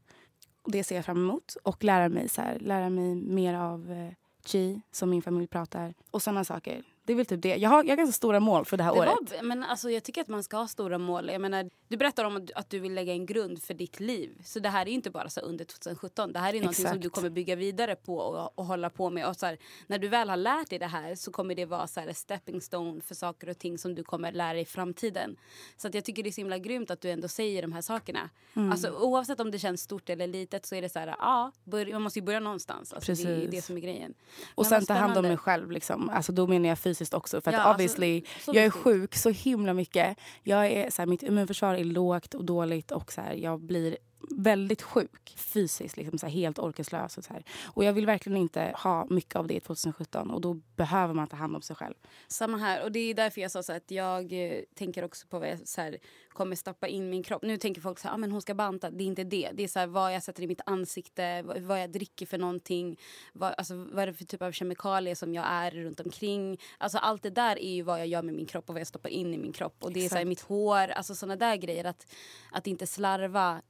Och 0.62 0.72
det 0.72 0.84
ser 0.84 0.96
jag 0.96 1.04
fram 1.04 1.16
emot. 1.16 1.56
Och 1.62 1.84
lära 1.84 2.08
mig, 2.08 2.28
så 2.28 2.42
här, 2.42 2.58
lära 2.58 2.90
mig 2.90 3.14
mer 3.14 3.54
av 3.54 3.92
eh, 3.92 4.12
chi, 4.46 4.80
som 4.90 5.10
min 5.10 5.22
familj 5.22 5.46
pratar. 5.46 5.94
Och 6.10 6.22
sådana 6.22 6.44
saker. 6.44 6.82
Det 7.04 7.12
är 7.12 7.16
väl 7.16 7.26
typ 7.26 7.43
det. 7.43 7.56
Jag 7.56 7.70
har, 7.70 7.84
jag 7.84 7.90
har 7.90 7.96
ganska 7.96 8.12
stora 8.12 8.40
mål 8.40 8.64
för 8.64 8.76
det 8.76 8.82
här 8.82 8.94
Det 8.94 9.00
året. 9.00 9.10
var, 9.10 9.43
men 9.43 9.64
alltså, 9.64 9.90
jag 9.90 10.02
tycker 10.02 10.20
att 10.20 10.28
man 10.28 10.43
ska 10.43 10.56
ha 10.56 10.69
stora 10.69 10.99
mål. 10.99 11.28
Jag 11.28 11.40
menar, 11.40 11.70
du 11.88 11.96
berättar 11.96 12.25
om 12.25 12.49
att, 12.54 12.70
du 12.70 12.78
vill 12.78 12.94
lägga 12.94 13.12
en 13.12 13.26
grund 13.26 13.62
för 13.62 13.75
ditt 13.75 14.00
liv. 14.00 14.31
Så 14.44 14.58
det 14.58 14.69
här 14.69 14.88
är 14.88 14.90
inte 14.90 15.10
bara 15.10 15.28
så 15.28 15.40
under 15.40 15.64
2017. 15.64 16.32
Det 16.32 16.38
här 16.38 16.54
är 16.54 16.60
någonting 16.60 16.87
som 16.88 17.00
du 17.00 17.10
kommer 17.10 17.31
bygga 17.31 17.56
vidare 17.56 17.96
på 17.96 18.16
och, 18.19 18.58
och 18.58 18.64
hålla 18.64 18.90
på 18.90 19.10
med. 19.10 19.28
Och 19.28 19.37
så 19.37 19.46
här, 19.46 19.58
när 19.87 19.99
du 19.99 20.08
väl 20.08 20.28
har 20.28 20.37
lärt 20.37 20.70
dig 20.70 20.78
det 20.78 20.87
här 20.87 21.14
så 21.14 21.32
kommer 21.32 21.54
det 21.54 21.64
vara 21.64 21.87
så 21.87 22.00
här, 22.00 22.12
stepping 22.12 22.60
stone 22.60 23.00
för 23.00 23.14
saker 23.14 23.49
och 23.49 23.58
ting 23.58 23.78
som 23.78 23.94
du 23.94 24.04
kommer 24.04 24.32
lära 24.32 24.52
dig 24.52 24.62
i 24.62 24.64
framtiden. 24.64 25.37
Så 25.76 25.88
att 25.88 25.94
jag 25.94 26.04
tycker 26.04 26.22
det 26.22 26.28
är 26.28 26.32
så 26.32 26.40
himla 26.40 26.58
grymt 26.58 26.90
att 26.90 27.00
du 27.00 27.10
ändå 27.10 27.28
säger 27.28 27.62
de 27.62 27.72
här 27.72 27.82
sakerna. 27.82 28.31
Mm. 28.56 28.72
Alltså, 28.72 28.90
oavsett 28.90 29.40
om 29.40 29.50
det 29.50 29.58
känns 29.58 29.82
stort 29.82 30.10
eller 30.10 30.26
litet 30.26 30.66
så 30.66 30.75
är 30.75 30.82
det 30.82 30.88
så 30.88 30.99
här, 30.99 31.14
ja, 31.19 31.52
börja, 31.64 31.93
man 31.93 32.02
måste 32.02 32.19
ju 32.19 32.25
börja 32.25 32.40
någonstans. 32.40 32.93
Alltså, 32.93 33.12
det 33.12 33.22
är 33.22 33.34
Precis. 33.34 33.50
det 33.50 33.62
som 33.62 33.76
är 33.76 33.81
grejen. 33.81 34.14
Och 34.54 34.64
Men 34.64 34.70
sen 34.70 34.87
ta 34.87 34.94
hand 34.94 35.16
om 35.19 35.22
mig 35.22 35.37
själv. 35.37 35.70
Liksom. 35.70 36.10
Alltså, 36.10 36.32
då 36.32 36.46
menar 36.46 36.69
jag 36.69 36.78
fysiskt 36.92 37.14
också. 37.14 37.40
För 37.40 37.50
att 37.50 37.54
Ja, 37.56 37.60
alltså, 37.60 37.74
obviously, 37.74 38.22
så 38.40 38.52
jag 38.54 38.64
är 38.64 38.70
sjuk 38.70 39.14
så 39.14 39.30
himla 39.30 39.74
mycket. 39.74 40.16
Jag 40.42 40.66
är, 40.66 40.90
så 40.90 41.02
här, 41.02 41.06
mitt 41.06 41.22
immunförsvar 41.22 41.74
är 41.74 41.84
lågt 41.84 42.34
och 42.34 42.44
dåligt 42.44 42.92
och 42.92 43.12
så 43.12 43.20
här, 43.20 43.32
jag 43.34 43.60
blir 43.60 43.96
väldigt 44.30 44.82
sjuk 44.82 45.22
fysiskt, 45.36 45.96
liksom, 45.96 46.19
så 46.19 46.26
här, 46.26 46.32
helt 46.32 46.58
orkeslös. 46.58 47.19
Och, 47.19 47.24
så 47.24 47.32
här. 47.32 47.44
och 47.64 47.84
jag 47.84 47.92
vill 47.92 48.06
verkligen 48.06 48.38
inte 48.38 48.72
ha 48.76 49.06
mycket 49.10 49.36
av 49.36 49.46
det 49.46 49.54
i 49.54 49.61
2017 49.61 50.30
och 50.30 50.40
då 50.40 50.54
behöver 50.54 51.14
man 51.14 51.28
ta 51.28 51.37
hand 51.37 51.56
om 51.56 51.62
sig 51.62 51.76
själv. 51.76 51.94
Samma 52.28 52.58
här. 52.58 52.82
Och 52.82 52.92
det 52.92 53.00
är 53.00 53.14
därför 53.14 53.40
jag 53.40 53.50
sa 53.50 53.62
så 53.62 53.73
här 53.73 53.76
att 53.76 53.90
jag 53.90 54.32
eh, 54.32 54.61
tänker 54.75 55.04
också 55.04 55.26
på 55.26 55.38
vad 55.38 55.49
jag 55.49 55.68
så 55.68 55.80
här, 55.80 55.99
kommer 56.28 56.56
stoppa 56.56 56.88
in 56.88 57.11
min 57.11 57.23
kropp. 57.23 57.42
Nu 57.42 57.56
tänker 57.56 57.80
folk 57.80 57.99
så 57.99 58.08
här, 58.08 58.14
ah, 58.14 58.18
men 58.18 58.32
hon 58.32 58.42
ska 58.42 58.54
banta. 58.54 58.90
Det 58.90 59.04
är 59.04 59.06
inte 59.06 59.25
det. 59.25 59.50
Det 59.54 59.62
är 59.64 59.68
så 59.68 59.87
vad 59.87 60.14
jag 60.14 60.23
sätter 60.23 60.42
i 60.42 60.47
mitt 60.47 60.61
ansikte, 60.66 61.42
vad, 61.42 61.58
vad 61.58 61.80
jag 61.82 61.92
dricker 61.92 62.26
för 62.26 62.38
någonting. 62.38 62.99
Vad, 63.32 63.54
alltså, 63.58 63.75
vad 63.75 64.02
är 64.02 64.06
det 64.06 64.14
för 64.14 64.25
typ 64.25 64.42
av 64.42 64.52
kemikalier 64.52 65.14
som 65.14 65.35
jag 65.35 65.44
är 65.49 65.70
runt 65.70 66.00
omkring. 66.00 66.61
Alltså 66.78 66.99
allt 66.99 67.23
det 67.23 67.30
där 67.30 67.58
är 67.58 67.75
ju 67.75 67.82
vad 67.82 68.00
jag 68.00 68.06
gör 68.06 68.23
med 68.23 68.35
min 68.35 68.47
kropp 68.47 68.68
och 68.68 68.75
vad 68.75 68.80
jag 68.80 68.87
stoppar 68.87 69.11
in 69.11 69.35
i 69.35 69.38
min 69.38 69.52
kropp. 69.52 69.85
Och 69.85 69.92
det 69.92 70.00
är 70.00 70.08
så 70.08 70.14
Exakt. 70.14 70.28
mitt 70.28 70.40
hår, 70.40 70.88
alltså 70.88 71.14
såna 71.14 71.37
där 71.37 71.56
grejer. 71.56 71.85
Att, 71.85 72.06
att 72.50 72.66
inte 72.66 72.87
slarva 72.87 73.62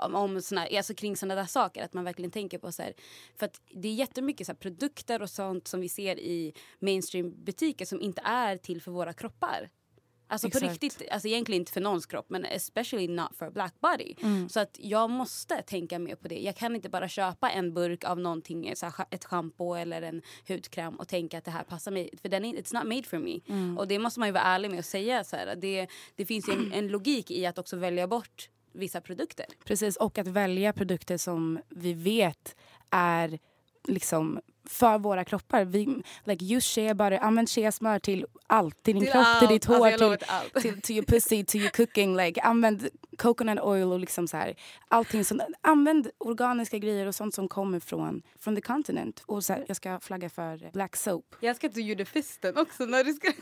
om, 0.00 0.42
såna, 0.42 0.66
alltså 0.66 0.94
kring 0.94 1.16
såna 1.16 1.34
där 1.34 1.44
saker. 1.44 1.84
Att 1.84 1.94
man 1.94 2.04
verkligen 2.04 2.30
tänker 2.30 2.58
på 2.58 2.72
så 2.72 2.82
här. 2.82 2.94
För 3.36 3.46
att 3.46 3.60
det 3.74 3.88
är 3.88 3.94
jättemycket 3.94 4.46
så 4.46 4.52
här, 4.52 4.58
produkter 4.58 5.22
och 5.22 5.30
sånt 5.30 5.68
som 5.68 5.80
vi 5.80 5.88
ser 5.88 6.18
i 6.18 6.54
mainstream-butiker 6.80 7.84
som 7.84 8.00
inte 8.00 8.22
är 8.24 8.56
till 8.56 8.82
för 8.82 8.90
våra 8.90 9.12
kroppar. 9.12 9.70
Alltså 10.26 10.50
på 10.50 10.58
Exakt. 10.58 10.82
riktigt, 10.82 11.10
alltså 11.10 11.28
egentligen 11.28 11.62
inte 11.62 11.72
för 11.72 11.80
någons 11.80 12.06
kropp 12.06 12.26
men 12.28 12.44
especially 12.44 13.08
not 13.08 13.36
for 13.36 13.46
a 13.46 13.50
black 13.50 13.74
body. 13.80 14.14
Så 14.48 14.60
att 14.60 14.76
jag 14.80 15.10
måste 15.10 15.62
tänka 15.62 15.98
mer 15.98 16.16
på 16.16 16.28
det. 16.28 16.38
Jag 16.38 16.56
kan 16.56 16.76
inte 16.76 16.88
bara 16.88 17.08
köpa 17.08 17.50
en 17.50 17.74
burk 17.74 18.04
av 18.04 18.18
någonting, 18.18 18.76
så 18.76 18.86
här, 18.86 19.06
ett 19.10 19.24
schampo 19.24 19.74
eller 19.74 20.02
en 20.02 20.22
hudkräm 20.48 20.94
och 20.94 21.08
tänka 21.08 21.38
att 21.38 21.44
det 21.44 21.50
här 21.50 21.64
passar 21.64 21.90
mig. 21.90 22.10
För 22.22 22.28
den 22.28 22.44
är, 22.44 22.52
it's 22.54 22.74
not 22.74 22.84
made 22.84 23.02
for 23.02 23.18
me. 23.18 23.40
Och 23.78 23.88
det 23.88 23.98
måste 23.98 24.20
man 24.20 24.28
ju 24.28 24.32
vara 24.32 24.44
ärlig 24.44 24.70
med 24.70 24.78
att 24.78 24.86
säga. 24.86 25.24
Så 25.24 25.36
här. 25.36 25.56
Det, 25.56 25.88
det 26.14 26.26
finns 26.26 26.48
ju 26.48 26.52
en, 26.52 26.72
en 26.72 26.88
logik 26.88 27.30
i 27.30 27.46
att 27.46 27.58
också 27.58 27.76
välja 27.76 28.06
bort 28.06 28.48
vissa 28.74 29.00
produkter. 29.00 29.46
Precis, 29.64 29.96
och 29.96 30.18
att 30.18 30.26
välja 30.28 30.72
produkter 30.72 31.16
som 31.16 31.58
vi 31.68 31.92
vet 31.92 32.56
är 32.90 33.38
liksom 33.88 34.40
för 34.68 34.98
våra 34.98 35.24
kroppar. 35.24 35.64
Vi, 35.64 36.02
like, 36.24 36.44
use 36.56 36.68
shea 36.80 36.94
butter, 36.94 37.18
använd 37.18 37.48
shea-smör 37.50 37.98
till 37.98 38.26
allt. 38.46 38.82
Till 38.82 38.94
din 38.94 39.02
Till 39.02 39.12
kropp, 39.12 39.24
till 39.24 39.46
allt. 39.46 39.48
ditt 39.48 39.64
hår, 39.64 39.74
Alltså, 39.74 39.90
jag 39.90 40.00
lovar 40.00 40.16
till, 40.16 40.62
till 40.62 40.72
till, 40.72 40.82
till 40.82 40.96
your 40.96 41.06
pussy, 41.06 41.44
till 41.44 41.60
your 41.60 41.70
cooking. 41.70 42.16
Like, 42.16 42.40
använd 42.40 42.88
coconut 43.18 43.60
oil 43.60 43.92
och 43.92 44.00
liksom 44.00 44.28
så 44.28 44.36
här, 44.36 44.54
allting. 44.88 45.24
Som, 45.24 45.40
använd 45.60 46.10
organiska 46.18 46.78
grejer 46.78 47.06
och 47.06 47.14
sånt 47.14 47.34
som 47.34 47.48
kommer 47.48 47.80
från, 47.80 48.22
från 48.38 48.54
the 48.56 48.62
continent. 48.62 49.22
Och 49.26 49.44
så 49.44 49.52
här, 49.52 49.64
jag 49.68 49.76
ska 49.76 50.00
flagga 50.00 50.30
för 50.30 50.70
black 50.72 50.96
soap. 50.96 51.34
Jag 51.40 51.56
ska 51.56 51.66
att 51.66 51.74
du 51.74 51.80
gjorde 51.82 52.04
fisten 52.04 52.56
också 52.56 52.84
när 52.86 53.04
du 53.04 53.12
ska... 53.12 53.32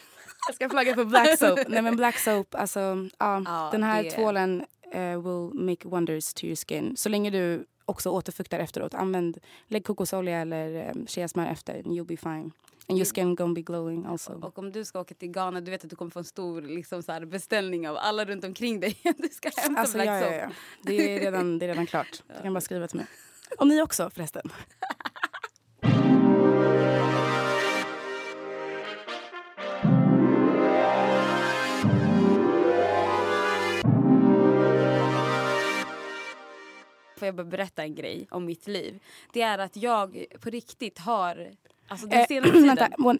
Jag 0.48 0.54
ska 0.54 0.68
flagga 0.68 0.94
för 0.94 1.04
black 1.04 1.38
soap. 1.38 1.58
Nej 1.68 1.82
men 1.82 1.96
black 1.96 2.18
soap, 2.18 2.54
alltså 2.54 2.80
ja, 3.18 3.42
Ja, 3.44 3.68
den 3.72 3.82
här 3.82 4.02
det- 4.02 4.10
tvålen 4.10 4.64
eh, 4.92 5.20
will 5.20 5.54
make 5.54 5.88
wonders 5.88 6.34
to 6.34 6.44
your 6.44 6.56
skin. 6.56 6.96
Så 6.96 7.08
länge 7.08 7.30
du 7.30 7.66
också 7.84 8.11
återfuktar 8.11 8.58
efteråt. 8.58 8.94
Använd, 8.94 9.38
lägg 9.68 9.84
kokosolja 9.84 10.40
eller 10.40 10.90
um, 10.90 11.06
shea-smör 11.06 11.46
efter 11.46 11.75
and 11.75 11.87
you'll 11.87 12.04
be 12.04 12.16
fine. 12.16 12.52
And 12.88 12.99
your 12.99 13.04
skin 13.04 13.34
gonna 13.34 13.54
be 13.54 13.62
glowing 13.62 14.04
also. 14.06 14.32
Och 14.32 14.58
om 14.58 14.72
du 14.72 14.84
ska 14.84 15.00
åka 15.00 15.14
till 15.14 15.30
Ghana, 15.30 15.61
du 15.61 15.70
vet 15.70 15.84
att 15.84 15.90
du 15.90 15.96
kommer 15.96 16.11
få 16.11 16.18
en 16.18 16.25
stor 16.25 16.62
liksom, 16.62 17.02
så 17.02 17.12
här, 17.12 17.25
beställning 17.25 17.88
av 17.88 17.96
alla 17.96 18.25
runt 18.25 18.44
omkring 18.44 18.80
dig. 18.80 18.96
du 19.18 19.28
ska 19.28 19.50
hämta 19.56 19.80
Alltså, 19.80 19.96
Black 19.96 20.08
ja, 20.08 20.20
ja, 20.20 20.32
ja. 20.32 20.50
Det, 20.82 21.16
är 21.16 21.20
redan, 21.20 21.58
det 21.58 21.66
är 21.66 21.68
redan 21.68 21.87
klart. 21.87 22.22
Du 22.37 22.42
kan 22.42 22.54
bara 22.54 22.61
skriva 22.61 22.88
till 22.88 22.96
mig. 22.99 23.06
Och 23.58 23.66
ni 23.66 23.82
också 23.82 24.11
förresten. 24.11 24.42
Får 37.22 37.26
jag 37.26 37.34
bara 37.34 37.44
berätta 37.44 37.82
en 37.82 37.94
grej 37.94 38.26
om 38.30 38.44
mitt 38.44 38.66
liv? 38.66 39.00
Det 39.32 39.42
är 39.42 39.58
att 39.58 39.76
jag 39.76 40.24
på 40.40 40.50
riktigt 40.50 40.98
har... 40.98 41.50
Alltså 41.88 42.06
den 42.06 42.26
senaste 42.26 42.52
tiden... 42.52 42.76
vänta, 42.76 42.88
one, 42.98 43.18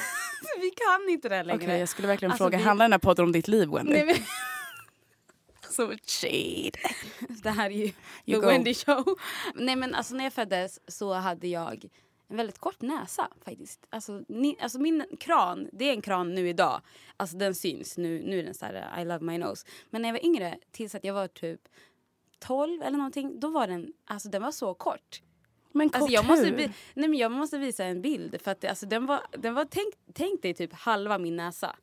vi 0.60 0.70
kan 0.70 1.08
inte 1.08 1.28
det 1.28 1.34
här 1.34 1.44
längre. 1.44 1.62
Okej, 1.64 1.78
jag 1.78 1.88
skulle 1.88 2.08
verkligen 2.08 2.32
Alltså, 2.32 2.44
fråga, 2.44 2.58
vi- 2.58 2.64
handlar 2.64 2.84
den 2.84 2.92
här 2.92 2.98
podden 2.98 3.24
om 3.24 3.32
ditt 3.32 3.48
liv 3.48 3.68
Wendy? 3.68 3.92
Nej, 3.92 4.04
men, 4.04 4.14
Så 5.70 5.92
shade. 6.06 6.70
det 7.42 7.50
här 7.50 7.70
är 7.70 7.74
ju 7.74 7.84
You 7.84 7.92
The 8.26 8.34
go. 8.34 8.46
Wendy 8.46 8.74
Show. 8.74 9.04
Nej 9.54 9.76
men 9.76 9.94
alltså 9.94 10.14
när 10.14 10.24
jag 10.24 10.32
föddes 10.32 10.80
så 10.88 11.12
hade 11.12 11.48
jag 11.48 11.84
en 12.28 12.36
väldigt 12.36 12.58
kort 12.58 12.80
näsa 12.80 13.28
faktiskt. 13.44 13.86
Alltså, 13.90 14.22
ni, 14.28 14.56
alltså 14.60 14.78
min 14.78 15.04
kran, 15.20 15.68
det 15.72 15.84
är 15.84 15.92
en 15.92 16.02
kran 16.02 16.34
nu 16.34 16.48
idag. 16.48 16.80
Alltså 17.16 17.36
den 17.36 17.54
syns. 17.54 17.98
Nu, 17.98 18.22
nu 18.26 18.38
är 18.38 18.42
den 18.42 18.54
så 18.54 18.66
här 18.66 19.00
I 19.00 19.04
love 19.04 19.24
my 19.24 19.38
nose. 19.38 19.66
Men 19.90 20.02
när 20.02 20.08
jag 20.08 20.14
var 20.14 20.24
yngre, 20.24 20.58
tills 20.72 20.94
att 20.94 21.04
jag 21.04 21.14
var 21.14 21.28
typ 21.28 21.60
12 22.46 22.82
eller 22.82 22.98
någonting, 22.98 23.40
då 23.40 23.48
var 23.48 23.66
den, 23.66 23.92
alltså 24.04 24.28
den 24.28 24.42
var 24.42 24.52
så 24.52 24.74
kort. 24.74 25.22
Men 25.72 25.88
kort 25.88 25.96
Alltså 25.96 26.12
jag, 26.12 26.26
måste, 26.26 26.46
hur? 26.46 26.56
nej 26.94 27.08
men 27.08 27.14
jag 27.14 27.32
måste 27.32 27.58
visa 27.58 27.84
en 27.84 28.02
bild. 28.02 28.40
För 28.40 28.50
att 28.50 28.64
alltså 28.64 28.86
den 28.86 29.06
var, 29.06 29.20
den 29.38 29.54
var 29.54 29.64
tänk, 29.70 29.94
tänk 30.12 30.42
dig 30.42 30.54
typ 30.54 30.72
halva 30.72 31.18
min 31.18 31.36
näsa. 31.36 31.76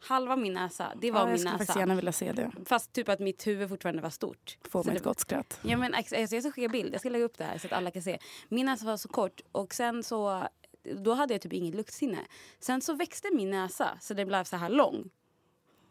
Halva 0.00 0.36
min 0.36 0.52
näsa, 0.52 0.92
det 1.00 1.10
var 1.10 1.20
ja, 1.20 1.24
jag 1.24 1.30
min 1.30 1.38
skulle 1.38 1.50
faktiskt 1.50 1.68
näsa. 1.68 1.80
gärna 1.80 1.94
vilja 1.94 2.12
se 2.12 2.32
det. 2.32 2.52
Fast 2.64 2.92
typ 2.92 3.08
att 3.08 3.20
mitt 3.20 3.46
huvud 3.46 3.68
fortfarande 3.68 4.02
var 4.02 4.10
stort. 4.10 4.58
Få 4.70 4.84
mig 4.84 4.96
ett 4.96 5.02
gott 5.02 5.20
skratt. 5.20 5.60
Ja, 5.62 5.76
men, 5.76 5.94
alltså, 5.94 6.16
jag 6.16 6.42
ska 6.42 6.52
skicka 6.52 6.68
bild. 6.68 6.94
Jag 6.94 7.00
ska 7.00 7.08
lägga 7.10 7.24
upp 7.24 7.38
det 7.38 7.44
här 7.44 7.58
så 7.58 7.66
att 7.66 7.72
alla 7.72 7.90
kan 7.90 8.02
se. 8.02 8.18
Min 8.48 8.66
näsa 8.66 8.86
var 8.86 8.96
så 8.96 9.08
kort 9.08 9.40
och 9.52 9.74
sen 9.74 10.02
så 10.02 10.48
då 10.96 11.14
hade 11.14 11.34
jag 11.34 11.40
typ 11.40 11.52
inget 11.52 11.74
luktsinne. 11.74 12.18
Sen 12.60 12.80
så 12.80 12.92
växte 12.94 13.28
min 13.34 13.50
näsa 13.50 13.98
så 14.00 14.14
den 14.14 14.28
blev 14.28 14.44
så 14.44 14.56
här 14.56 14.68
lång. 14.68 15.10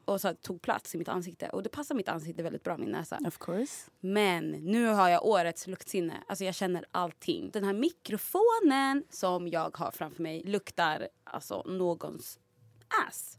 Och 0.07 0.21
så 0.21 0.33
tog 0.33 0.61
plats 0.61 0.95
i 0.95 0.97
mitt 0.97 1.07
ansikte. 1.07 1.49
Och 1.49 1.63
det 1.63 1.69
passar 1.69 1.95
mitt 1.95 2.09
ansikte 2.09 2.43
väldigt 2.43 2.63
bra, 2.63 2.77
min 2.77 2.89
näsa. 2.89 3.19
Of 3.27 3.37
course. 3.37 3.91
Men 3.99 4.51
nu 4.51 4.85
har 4.85 5.09
jag 5.09 5.25
årets 5.25 5.67
luktsinne. 5.67 6.23
Alltså 6.27 6.45
jag 6.45 6.55
känner 6.55 6.85
allting. 6.91 7.49
Den 7.51 7.63
här 7.63 7.73
mikrofonen 7.73 9.03
som 9.09 9.47
jag 9.47 9.77
har 9.77 9.91
framför 9.91 10.23
mig 10.23 10.43
luktar 10.45 11.07
alltså 11.23 11.63
någons 11.65 12.39
ass. 13.07 13.37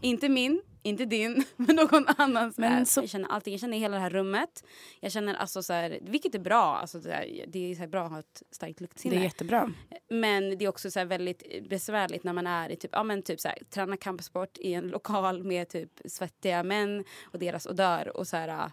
Inte 0.00 0.28
min, 0.28 0.62
inte 0.82 1.04
din, 1.04 1.44
men 1.56 1.76
någon 1.76 2.04
annans 2.16 2.58
Men 2.58 2.86
så- 2.86 3.00
Jag 3.00 3.08
känner 3.08 3.28
allting. 3.28 3.52
Jag 3.52 3.60
känner 3.60 3.78
hela 3.78 3.96
det 3.96 4.02
här 4.02 4.10
rummet. 4.10 4.64
Jag 5.00 5.12
känner 5.12 5.34
alltså 5.34 5.62
så 5.62 5.72
här, 5.72 5.98
vilket 6.02 6.34
är 6.34 6.38
bra. 6.38 6.62
Alltså 6.76 7.00
så 7.00 7.08
här, 7.08 7.44
det 7.48 7.70
är 7.70 7.74
så 7.74 7.80
här 7.80 7.88
bra 7.88 8.04
att 8.04 8.10
ha 8.12 8.18
ett 8.18 8.42
starkt 8.50 8.80
luktsinne. 8.80 9.14
Det 9.14 9.20
är 9.20 9.24
jättebra. 9.24 9.72
Men 10.10 10.58
det 10.58 10.64
är 10.64 10.68
också 10.68 10.90
så 10.90 10.98
här 10.98 11.06
väldigt 11.06 11.68
besvärligt 11.68 12.24
när 12.24 12.32
man 12.32 12.46
är 12.46 12.70
i 12.70 12.76
typ, 12.76 12.90
ja 12.94 13.02
men 13.02 13.22
typ 13.22 13.40
så 13.40 13.48
här, 13.48 13.58
tränar 13.70 13.96
kampsport 13.96 14.58
i 14.58 14.74
en 14.74 14.88
lokal 14.88 15.42
med 15.44 15.68
typ 15.68 15.90
svettiga 16.04 16.62
män 16.62 17.04
och 17.32 17.38
deras 17.38 17.66
odör 17.66 18.16
och 18.16 18.26
så 18.28 18.36
här, 18.36 18.70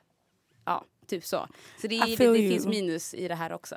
ja, 0.65 0.85
typ 1.07 1.25
så. 1.25 1.47
Så 1.81 1.87
det, 1.87 1.95
är, 1.97 2.17
det, 2.17 2.31
det 2.33 2.49
finns 2.49 2.65
minus 2.67 3.13
i 3.13 3.27
det 3.27 3.35
här 3.35 3.51
också. 3.53 3.75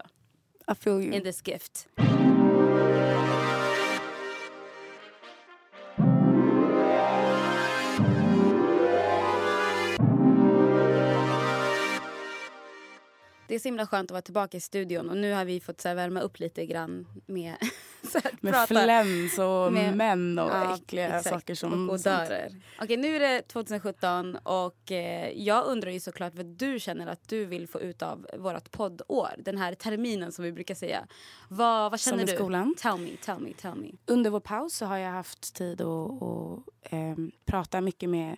I 0.72 0.74
feel 0.74 1.00
you. 1.02 1.12
In 1.14 1.22
this 1.22 1.42
gift. 1.48 1.88
Det 13.52 13.56
är 13.56 13.60
så 13.60 13.68
himla 13.68 13.86
skönt 13.86 14.10
att 14.10 14.12
vara 14.12 14.22
tillbaka 14.22 14.56
i 14.56 14.60
studion 14.60 15.10
och 15.10 15.16
nu 15.16 15.32
har 15.32 15.44
vi 15.44 15.60
fått 15.60 15.80
så 15.80 15.88
här, 15.88 15.94
värma 15.94 16.20
upp 16.20 16.38
lite 16.38 16.66
grann 16.66 17.06
med, 17.26 17.54
så 18.12 18.18
här, 18.24 18.32
Med 18.40 18.52
prata. 18.52 18.66
fläns 18.66 19.38
och 19.38 19.72
med- 19.72 19.96
män 19.96 20.38
och 20.38 20.50
Ja, 20.50 20.74
äckliga 20.76 21.06
exakt. 21.06 21.28
saker 21.28 21.54
som... 21.54 21.88
och 21.90 21.94
odörer. 21.94 22.62
Okej, 22.80 22.96
nu 22.96 23.16
är 23.16 23.20
det 23.20 23.42
2017 23.42 24.36
och 24.36 24.92
eh, 24.92 25.28
jag 25.32 25.66
undrar 25.66 25.90
ju 25.90 26.00
såklart 26.00 26.34
vad 26.34 26.46
du 26.46 26.80
känner 26.80 27.06
att 27.06 27.28
du 27.28 27.44
vill 27.44 27.68
få 27.68 27.80
ut 27.80 28.02
av 28.02 28.26
vårt 28.38 28.70
poddår. 28.70 29.30
Den 29.38 29.58
här 29.58 29.74
terminen 29.74 30.32
som 30.32 30.44
vi 30.44 30.52
brukar 30.52 30.74
säga. 30.74 31.06
Vad, 31.48 31.90
vad 31.90 32.00
Som 32.00 32.10
känner 32.10 32.22
i 32.22 32.26
du? 32.26 32.32
skolan? 32.36 32.74
Tell 32.78 32.98
me, 32.98 33.10
tell 33.24 33.40
me, 33.40 33.52
tell 33.52 33.74
me. 33.74 33.90
Under 34.06 34.30
vår 34.30 34.40
paus 34.40 34.74
så 34.76 34.86
har 34.86 34.98
jag 34.98 35.10
haft 35.10 35.54
tid 35.54 35.80
att, 35.80 36.22
att 36.22 36.58
ehm, 36.82 37.30
prata 37.44 37.80
mycket 37.80 38.08
med 38.08 38.36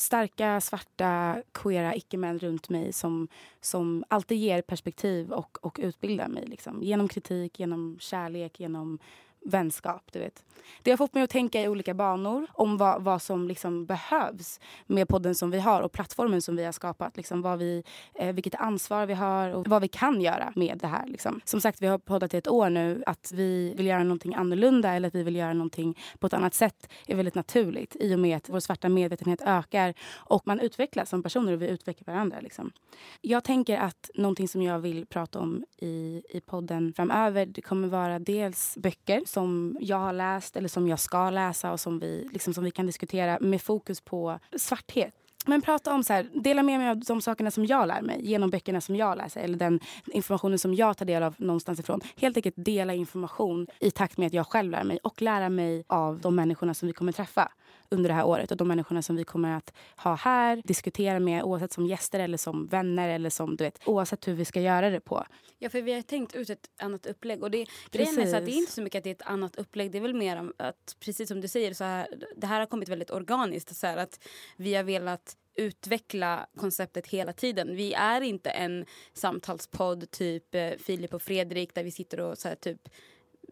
starka, 0.00 0.60
svarta, 0.60 1.42
queera 1.52 1.94
icke-män 1.94 2.38
runt 2.38 2.68
mig 2.68 2.92
som, 2.92 3.28
som 3.60 4.04
alltid 4.08 4.38
ger 4.38 4.62
perspektiv 4.62 5.32
och, 5.32 5.58
och 5.62 5.78
utbildar 5.82 6.28
mig. 6.28 6.46
Liksom. 6.46 6.82
Genom 6.82 7.08
kritik, 7.08 7.60
genom 7.60 7.96
kärlek, 8.00 8.60
genom 8.60 8.98
vänskap. 9.44 10.02
Du 10.12 10.18
vet. 10.18 10.44
Det 10.82 10.90
har 10.90 10.98
fått 10.98 11.14
mig 11.14 11.22
att 11.22 11.30
tänka 11.30 11.62
i 11.62 11.68
olika 11.68 11.94
banor 11.94 12.46
om 12.52 12.76
vad, 12.76 13.02
vad 13.02 13.22
som 13.22 13.48
liksom 13.48 13.86
behövs 13.86 14.60
med 14.86 15.08
podden 15.08 15.34
som 15.34 15.50
vi 15.50 15.60
har 15.60 15.82
och 15.82 15.92
plattformen 15.92 16.42
som 16.42 16.56
vi 16.56 16.64
har 16.64 16.72
skapat. 16.72 17.16
Liksom 17.16 17.42
vad 17.42 17.58
vi, 17.58 17.84
eh, 18.14 18.32
vilket 18.34 18.54
ansvar 18.54 19.06
vi 19.06 19.14
har 19.14 19.54
och 19.54 19.68
vad 19.68 19.82
vi 19.82 19.88
kan 19.88 20.20
göra 20.20 20.52
med 20.56 20.78
det 20.78 20.86
här. 20.86 21.06
Liksom. 21.06 21.40
Som 21.44 21.60
sagt, 21.60 21.82
vi 21.82 21.86
har 21.86 21.98
poddat 21.98 22.34
i 22.34 22.36
ett 22.36 22.48
år 22.48 22.70
nu. 22.70 23.02
Att 23.06 23.32
vi 23.34 23.74
vill 23.76 23.86
göra 23.86 24.02
någonting 24.02 24.34
annorlunda 24.34 24.92
eller 24.92 25.08
att 25.08 25.14
vi 25.14 25.22
vill 25.22 25.36
göra 25.36 25.52
någonting 25.52 25.98
på 26.18 26.26
ett 26.26 26.34
annat 26.34 26.54
sätt 26.54 26.88
är 27.06 27.16
väldigt 27.16 27.34
naturligt 27.34 27.96
i 28.00 28.14
och 28.14 28.18
med 28.18 28.36
att 28.36 28.48
vår 28.48 28.60
svarta 28.60 28.88
medvetenhet 28.88 29.42
ökar 29.44 29.94
och 30.14 30.46
man 30.46 30.60
utvecklas 30.60 31.08
som 31.08 31.22
personer 31.22 31.52
och 31.52 31.62
vi 31.62 31.68
utvecklar 31.68 32.14
varandra. 32.14 32.40
Liksom. 32.40 32.72
Jag 33.20 33.44
tänker 33.44 33.78
att 33.78 34.10
någonting 34.14 34.48
som 34.48 34.62
jag 34.62 34.78
vill 34.78 35.06
prata 35.06 35.38
om 35.38 35.64
i, 35.76 36.22
i 36.28 36.40
podden 36.40 36.92
framöver 36.96 37.46
det 37.46 37.62
kommer 37.62 37.88
vara 37.88 38.18
dels 38.18 38.76
böcker 38.76 39.22
som 39.30 39.76
jag 39.80 39.96
har 39.96 40.12
läst 40.12 40.56
eller 40.56 40.68
som 40.68 40.88
jag 40.88 40.98
ska 40.98 41.30
läsa 41.30 41.72
och 41.72 41.80
som 41.80 41.98
vi, 41.98 42.28
liksom, 42.32 42.54
som 42.54 42.64
vi 42.64 42.70
kan 42.70 42.86
diskutera 42.86 43.38
med 43.40 43.62
fokus 43.62 44.00
på 44.00 44.38
svarthet. 44.56 45.14
Men 45.46 45.62
prata 45.62 45.94
om 45.94 46.04
så 46.04 46.12
här, 46.12 46.28
dela 46.34 46.62
med 46.62 46.78
mig 46.78 46.88
av 46.88 46.96
de 46.98 47.22
sakerna 47.22 47.50
som 47.50 47.66
jag 47.66 47.88
lär 47.88 48.02
mig 48.02 48.20
genom 48.22 48.50
böckerna 48.50 48.80
som 48.80 48.96
jag 48.96 49.18
läser 49.18 49.40
eller 49.40 49.58
den 49.58 49.80
informationen 50.06 50.58
som 50.58 50.74
jag 50.74 50.96
tar 50.96 51.06
del 51.06 51.22
av 51.22 51.34
någonstans 51.38 51.80
ifrån. 51.80 52.00
Helt 52.16 52.36
enkelt 52.36 52.54
dela 52.58 52.94
information 52.94 53.66
i 53.80 53.90
takt 53.90 54.18
med 54.18 54.26
att 54.26 54.32
jag 54.32 54.46
själv 54.46 54.70
lär 54.70 54.84
mig 54.84 54.98
och 55.02 55.22
lära 55.22 55.48
mig 55.48 55.84
av 55.86 56.20
de 56.20 56.34
människorna 56.34 56.74
som 56.74 56.86
vi 56.86 56.92
kommer 56.92 57.12
träffa 57.12 57.52
under 57.88 58.08
det 58.08 58.14
här 58.14 58.26
året 58.26 58.50
och 58.50 58.56
de 58.56 58.68
människorna 58.68 59.02
som 59.02 59.16
vi 59.16 59.24
kommer 59.24 59.56
att 59.56 59.72
ha 59.96 60.14
här, 60.14 60.62
diskutera 60.64 61.20
med 61.20 61.42
oavsett 61.42 61.72
som 61.72 61.86
gäster 61.86 62.20
eller 62.20 62.38
som 62.38 62.66
vänner 62.66 63.08
eller 63.08 63.30
som 63.30 63.56
du 63.56 63.64
vet, 63.64 63.78
oavsett 63.84 64.28
hur 64.28 64.34
vi 64.34 64.44
ska 64.44 64.60
göra 64.60 64.90
det 64.90 65.00
på. 65.00 65.24
Ja, 65.58 65.70
för 65.70 65.82
vi 65.82 65.92
har 65.92 66.02
tänkt 66.02 66.34
ut 66.34 66.50
ett 66.50 66.70
annat 66.78 67.06
upplägg. 67.06 67.42
Och 67.42 67.50
det, 67.50 67.66
grejen 67.90 68.18
är 68.18 68.26
så 68.26 68.36
att 68.36 68.44
det 68.44 68.52
är 68.52 68.56
inte 68.56 68.72
så 68.72 68.82
mycket 68.82 68.98
att 68.98 69.04
det 69.04 69.10
är 69.10 69.14
ett 69.14 69.22
annat 69.22 69.56
upplägg. 69.56 69.92
Det 69.92 69.98
är 69.98 70.02
väl 70.02 70.14
mer 70.14 70.50
att, 70.56 70.96
precis 71.00 71.28
som 71.28 71.40
du 71.40 71.48
säger, 71.48 71.74
så 71.74 71.84
här, 71.84 72.08
det 72.36 72.46
här 72.46 72.58
har 72.58 72.66
kommit 72.66 72.88
väldigt 72.88 73.10
organiskt. 73.10 73.76
Så 73.76 73.86
här, 73.86 73.96
att 73.96 74.20
vi 74.56 74.74
har 74.74 74.82
velat 74.82 75.36
utveckla 75.54 76.46
konceptet 76.56 77.06
hela 77.06 77.32
tiden. 77.32 77.76
Vi 77.76 77.92
är 77.92 78.20
inte 78.20 78.50
en 78.50 78.84
samtalspodd 79.14 80.10
typ 80.10 80.54
eh, 80.54 80.70
Filip 80.78 81.14
och 81.14 81.22
Fredrik 81.22 81.74
där 81.74 81.84
vi 81.84 81.90
sitter 81.90 82.20
och 82.20 82.38
så 82.38 82.48
här, 82.48 82.54
typ 82.54 82.88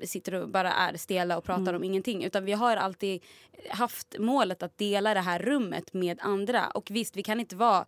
sitter 0.07 0.35
och 0.35 0.49
bara 0.49 0.73
är 0.73 0.97
stela 0.97 1.39
och 1.39 1.45
pratar 1.45 1.75
om 1.75 1.85
ingenting. 1.85 2.25
Utan 2.25 2.45
vi 2.45 2.53
har 2.53 2.77
alltid 2.77 3.23
haft 3.71 4.19
målet 4.19 4.63
att 4.63 4.79
dela 4.79 5.15
det 5.15 5.21
här 5.21 5.39
rummet 5.39 5.95
med 5.95 6.19
andra. 6.23 6.67
Och 6.67 6.91
visst, 6.91 7.17
vi 7.17 7.23
kan 7.23 7.41
inte 7.41 7.57
vara 7.57 7.87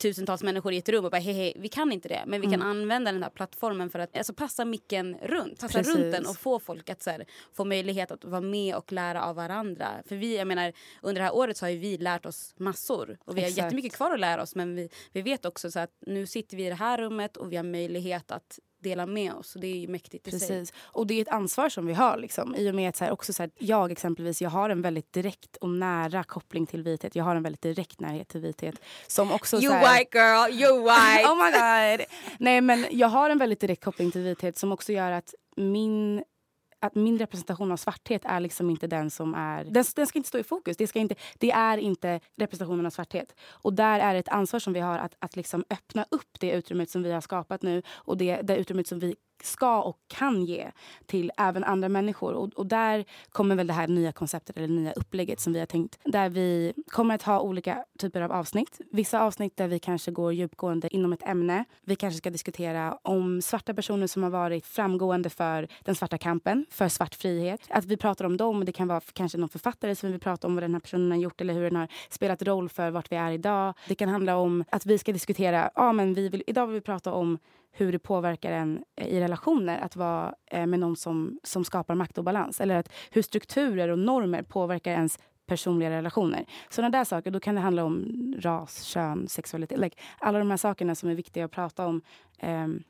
tusentals 0.00 0.42
människor 0.42 0.72
i 0.72 0.78
ett 0.78 0.88
rum 0.88 1.04
och 1.04 1.10
bara 1.10 1.20
hej, 1.20 1.34
hej 1.34 1.52
vi 1.56 1.68
kan 1.68 1.92
inte 1.92 2.08
det. 2.08 2.22
Men 2.26 2.40
vi 2.40 2.46
kan 2.46 2.62
använda 2.62 3.12
den 3.12 3.22
här 3.22 3.30
plattformen 3.30 3.90
för 3.90 3.98
att 3.98 4.16
alltså, 4.16 4.34
passa 4.34 4.64
micken 4.64 5.16
runt. 5.22 5.60
Passa 5.60 5.78
Precis. 5.78 5.96
runt 5.96 6.12
den 6.12 6.26
och 6.26 6.36
få 6.36 6.58
folk 6.58 6.90
att 6.90 7.02
så 7.02 7.10
här, 7.10 7.24
få 7.52 7.64
möjlighet 7.64 8.10
att 8.10 8.24
vara 8.24 8.40
med 8.40 8.74
och 8.74 8.92
lära 8.92 9.24
av 9.24 9.36
varandra. 9.36 9.88
För 10.06 10.16
vi, 10.16 10.36
jag 10.36 10.46
menar, 10.46 10.72
under 11.02 11.20
det 11.20 11.24
här 11.24 11.34
året 11.34 11.56
så 11.56 11.66
har 11.66 11.72
vi 11.72 11.98
lärt 11.98 12.26
oss 12.26 12.54
massor. 12.56 13.18
Och 13.24 13.36
vi 13.36 13.40
har 13.40 13.48
Exakt. 13.48 13.64
jättemycket 13.64 13.92
kvar 13.92 14.10
att 14.10 14.20
lära 14.20 14.42
oss. 14.42 14.54
Men 14.54 14.76
vi, 14.76 14.88
vi 15.12 15.22
vet 15.22 15.44
också 15.44 15.70
så 15.70 15.80
att 15.80 15.92
nu 16.06 16.26
sitter 16.26 16.56
vi 16.56 16.66
i 16.66 16.68
det 16.68 16.74
här 16.74 16.98
rummet 16.98 17.36
och 17.36 17.52
vi 17.52 17.56
har 17.56 17.64
möjlighet 17.64 18.30
att 18.30 18.58
dela 18.80 19.06
med 19.06 19.32
oss. 19.32 19.54
Och 19.54 19.60
det 19.60 19.66
är 19.66 19.76
ju 19.76 19.88
mäktigt 19.88 20.28
i 20.28 20.40
sig. 20.40 20.64
Och 20.82 21.06
det 21.06 21.14
är 21.14 21.22
ett 21.22 21.28
ansvar 21.28 21.68
som 21.68 21.86
vi 21.86 21.92
har. 21.92 22.16
Liksom. 22.16 22.54
I 22.54 22.70
och 22.70 22.74
med 22.74 22.88
att 22.88 22.96
så 22.96 23.04
här, 23.04 23.12
också 23.12 23.32
så 23.32 23.42
här, 23.42 23.50
jag 23.58 23.92
exempelvis, 23.92 24.42
jag 24.42 24.50
har 24.50 24.70
en 24.70 24.82
väldigt 24.82 25.12
direkt 25.12 25.56
och 25.56 25.68
nära 25.68 26.24
koppling 26.24 26.66
till 26.66 26.82
vithet. 26.82 27.14
Jag 27.14 27.24
har 27.24 27.36
en 27.36 27.42
väldigt 27.42 27.62
direkt 27.62 28.00
närhet 28.00 28.28
till 28.28 28.40
vithet. 28.40 28.74
Som 29.06 29.32
också, 29.32 29.56
You 29.56 29.68
så 29.68 29.72
här, 29.72 29.98
white 29.98 30.18
girl, 30.18 30.62
you 30.62 30.82
white! 30.82 31.28
oh 31.28 31.44
my 31.44 31.50
god! 31.50 32.06
Nej 32.38 32.60
men 32.60 32.86
jag 32.90 33.08
har 33.08 33.30
en 33.30 33.38
väldigt 33.38 33.60
direkt 33.60 33.84
koppling 33.84 34.10
till 34.10 34.22
vithet 34.22 34.58
som 34.58 34.72
också 34.72 34.92
gör 34.92 35.12
att 35.12 35.34
min 35.56 36.24
att 36.80 36.94
min 36.94 37.18
representation 37.18 37.72
av 37.72 37.76
svarthet 37.76 38.22
är 38.24 38.40
liksom 38.40 38.70
inte 38.70 38.86
den 38.86 39.10
som 39.10 39.34
är... 39.34 39.64
Den, 39.64 39.84
den 39.96 40.06
ska 40.06 40.18
inte 40.18 40.28
stå 40.28 40.38
i 40.38 40.44
fokus. 40.44 40.76
Det, 40.76 40.86
ska 40.86 40.98
inte, 40.98 41.14
det 41.38 41.50
är 41.50 41.78
inte 41.78 42.20
representationen 42.36 42.86
av 42.86 42.90
svarthet. 42.90 43.34
Och 43.42 43.72
där 43.72 44.00
är 44.00 44.12
det 44.12 44.18
ett 44.18 44.28
ansvar 44.28 44.60
som 44.60 44.72
vi 44.72 44.80
har 44.80 44.98
att, 44.98 45.14
att 45.18 45.36
liksom 45.36 45.64
öppna 45.70 46.06
upp 46.10 46.40
det 46.40 46.50
utrymmet 46.50 46.90
som 46.90 47.02
vi 47.02 47.12
har 47.12 47.20
skapat 47.20 47.62
nu 47.62 47.82
och 47.90 48.16
det, 48.16 48.42
det 48.42 48.56
utrymmet 48.56 48.86
som 48.86 48.98
vi 48.98 49.16
ska 49.44 49.82
och 49.82 49.98
kan 50.08 50.44
ge 50.44 50.70
till 51.06 51.32
även 51.36 51.64
andra 51.64 51.88
människor. 51.88 52.32
Och, 52.32 52.48
och, 52.54 52.66
där 52.66 53.04
kommer 53.32 53.54
väl 53.54 53.66
det 53.66 53.72
här 53.72 53.88
nya 53.88 54.12
konceptet 54.12 54.56
eller 54.56 54.68
nya 54.68 54.92
upplägget 54.92 55.40
som 55.40 55.52
vi 55.52 55.58
har 55.58 55.66
tänkt. 55.66 55.98
Där 56.04 56.28
vi 56.28 56.72
kommer 56.86 57.14
att 57.14 57.22
ha 57.22 57.40
olika 57.40 57.84
typer 57.98 58.20
av 58.20 58.32
avsnitt. 58.32 58.80
Vissa 58.92 59.20
avsnitt 59.20 59.56
där 59.56 59.68
vi 59.68 59.78
kanske 59.78 60.10
går 60.10 60.32
djupgående 60.32 60.88
inom 60.94 61.12
ett 61.12 61.22
ämne. 61.22 61.64
Vi 61.84 61.96
kanske 61.96 62.18
ska 62.18 62.30
diskutera 62.30 62.98
om 63.02 63.42
svarta 63.42 63.74
personer 63.74 64.06
som 64.06 64.22
har 64.22 64.30
varit 64.30 64.66
framgående 64.66 65.30
för 65.30 65.68
den 65.84 65.94
svarta 65.94 66.18
kampen, 66.18 66.66
för 66.70 66.88
svart 66.88 67.14
frihet. 67.14 67.60
Att 67.68 67.84
vi 67.84 67.96
pratar 67.96 68.24
om 68.24 68.36
dem. 68.36 68.64
Det 68.64 68.72
kan 68.72 68.88
vara 68.88 69.00
kanske 69.12 69.38
någon 69.38 69.48
författare 69.48 69.94
som 69.94 70.06
vi 70.06 70.12
vill 70.12 70.20
prata 70.20 70.46
om 70.46 70.54
vad 70.54 70.62
den 70.62 70.74
här 70.74 70.80
personen 70.80 71.10
har 71.10 71.18
gjort 71.18 71.40
eller 71.40 71.54
hur 71.54 71.62
den 71.62 71.76
har 71.76 71.88
spelat 72.10 72.42
roll 72.42 72.68
för 72.68 72.90
vart 72.90 73.12
vi 73.12 73.16
är 73.16 73.32
idag. 73.32 73.74
Det 73.88 73.94
kan 73.94 74.08
handla 74.08 74.36
om 74.36 74.64
att 74.70 74.86
vi 74.86 74.98
ska 74.98 75.12
diskutera, 75.12 75.70
ja 75.74 75.92
men 75.92 76.14
vi 76.14 76.28
vill, 76.28 76.42
idag 76.46 76.66
vill 76.66 76.74
vi 76.74 76.80
prata 76.80 77.12
om 77.12 77.38
hur 77.72 77.92
det 77.92 77.98
påverkar 77.98 78.52
en 78.52 78.84
eh, 78.96 79.06
i 79.06 79.20
relationer 79.20 79.78
att 79.78 79.96
vara 79.96 80.34
eh, 80.46 80.66
med 80.66 80.80
någon 80.80 80.96
som, 80.96 81.38
som 81.42 81.64
skapar 81.64 81.94
maktobalans. 81.94 82.60
Eller 82.60 82.76
att 82.76 82.92
hur 83.10 83.22
strukturer 83.22 83.88
och 83.88 83.98
normer 83.98 84.42
påverkar 84.42 84.90
ens 84.92 85.18
personliga 85.46 85.90
relationer. 85.90 86.44
Sådana 86.68 86.98
där 86.98 87.04
saker. 87.04 87.30
Då 87.30 87.40
kan 87.40 87.54
det 87.54 87.60
handla 87.60 87.84
om 87.84 88.34
ras, 88.38 88.82
kön, 88.82 89.28
sexualitet. 89.28 89.78
Like, 89.78 89.96
alla 90.18 90.38
de 90.38 90.50
här 90.50 90.56
sakerna 90.56 90.94
som 90.94 91.08
är 91.08 91.14
viktiga 91.14 91.44
att 91.44 91.50
prata 91.50 91.86
om. 91.86 92.02
Um, 92.42 92.82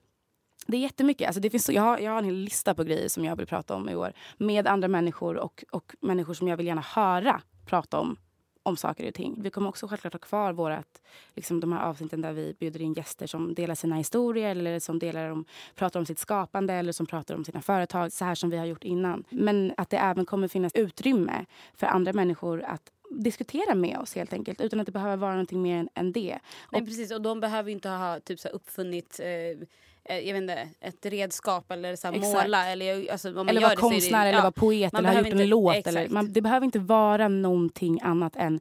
det 0.66 0.76
är 0.76 0.80
jättemycket. 0.80 1.26
Alltså 1.26 1.40
det 1.40 1.50
finns, 1.50 1.70
jag, 1.70 1.82
har, 1.82 1.98
jag 1.98 2.10
har 2.10 2.18
en 2.18 2.24
hel 2.24 2.34
lista 2.34 2.74
på 2.74 2.84
grejer 2.84 3.08
som 3.08 3.24
jag 3.24 3.36
vill 3.36 3.46
prata 3.46 3.74
om 3.74 3.88
i 3.88 3.94
år. 3.94 4.12
Med 4.38 4.66
andra 4.66 4.88
människor 4.88 5.36
och, 5.36 5.64
och 5.70 5.94
människor 6.00 6.34
som 6.34 6.48
jag 6.48 6.56
vill 6.56 6.66
gärna 6.66 6.80
höra 6.80 7.42
prata 7.66 7.98
om 7.98 8.16
om 8.62 8.76
saker 8.76 9.08
och 9.08 9.14
ting. 9.14 9.42
Vi 9.42 9.50
kommer 9.50 9.68
också 9.68 9.88
självklart 9.88 10.12
ha 10.12 10.18
kvar 10.18 10.52
vårat, 10.52 11.02
liksom 11.34 11.60
de 11.60 11.72
här 11.72 11.82
avsnitten 11.82 12.20
där 12.20 12.32
vi 12.32 12.54
bjuder 12.58 12.82
in 12.82 12.92
gäster 12.92 13.26
som 13.26 13.54
delar 13.54 13.74
sina 13.74 13.96
historier 13.96 14.50
eller 14.50 14.78
som 14.80 14.98
delar 14.98 15.30
om, 15.30 15.44
pratar 15.74 16.00
om 16.00 16.06
sitt 16.06 16.18
skapande 16.18 16.74
eller 16.74 16.92
som 16.92 17.06
pratar 17.06 17.34
om 17.34 17.44
sina 17.44 17.62
företag, 17.62 18.12
så 18.12 18.24
här 18.24 18.34
som 18.34 18.50
vi 18.50 18.56
har 18.56 18.66
gjort 18.66 18.84
innan. 18.84 19.24
Men 19.30 19.72
att 19.76 19.90
det 19.90 19.96
även 19.96 20.24
kommer 20.24 20.48
finnas 20.48 20.72
utrymme 20.74 21.44
för 21.74 21.86
andra 21.86 22.12
människor 22.12 22.62
att 22.62 22.92
diskutera 23.10 23.74
med 23.74 23.98
oss 23.98 24.14
helt 24.14 24.32
enkelt 24.32 24.60
utan 24.60 24.80
att 24.80 24.86
det 24.86 24.92
behöver 24.92 25.16
vara 25.16 25.32
någonting 25.32 25.62
mer 25.62 25.88
än 25.94 26.12
det. 26.12 26.38
Nej, 26.72 26.84
precis, 26.84 27.10
och 27.10 27.22
de 27.22 27.40
behöver 27.40 27.70
inte 27.70 27.88
ha 27.88 28.20
typ, 28.20 28.40
så 28.40 28.48
uppfunnit 28.48 29.20
Eh, 29.20 29.66
jag 30.14 30.32
vet 30.32 30.42
inte, 30.42 30.68
ett 30.80 31.06
redskap 31.06 31.70
eller 31.70 31.96
så 31.96 32.12
måla. 32.12 32.66
Eller, 32.66 33.12
alltså, 33.12 33.28
eller 33.28 33.60
vara 33.60 33.76
konstnär 33.76 34.22
det, 34.24 34.28
eller 34.28 34.38
ja, 34.38 34.42
vara 34.42 34.52
poet 34.52 34.94
eller 34.94 35.08
ha 35.08 35.18
gjort 35.18 35.26
inte, 35.26 35.42
en 35.42 35.48
låt. 35.48 35.86
Eller, 35.86 36.08
man, 36.08 36.32
det 36.32 36.40
behöver 36.40 36.64
inte 36.64 36.78
vara 36.78 37.28
någonting 37.28 38.00
annat 38.02 38.36
än 38.36 38.60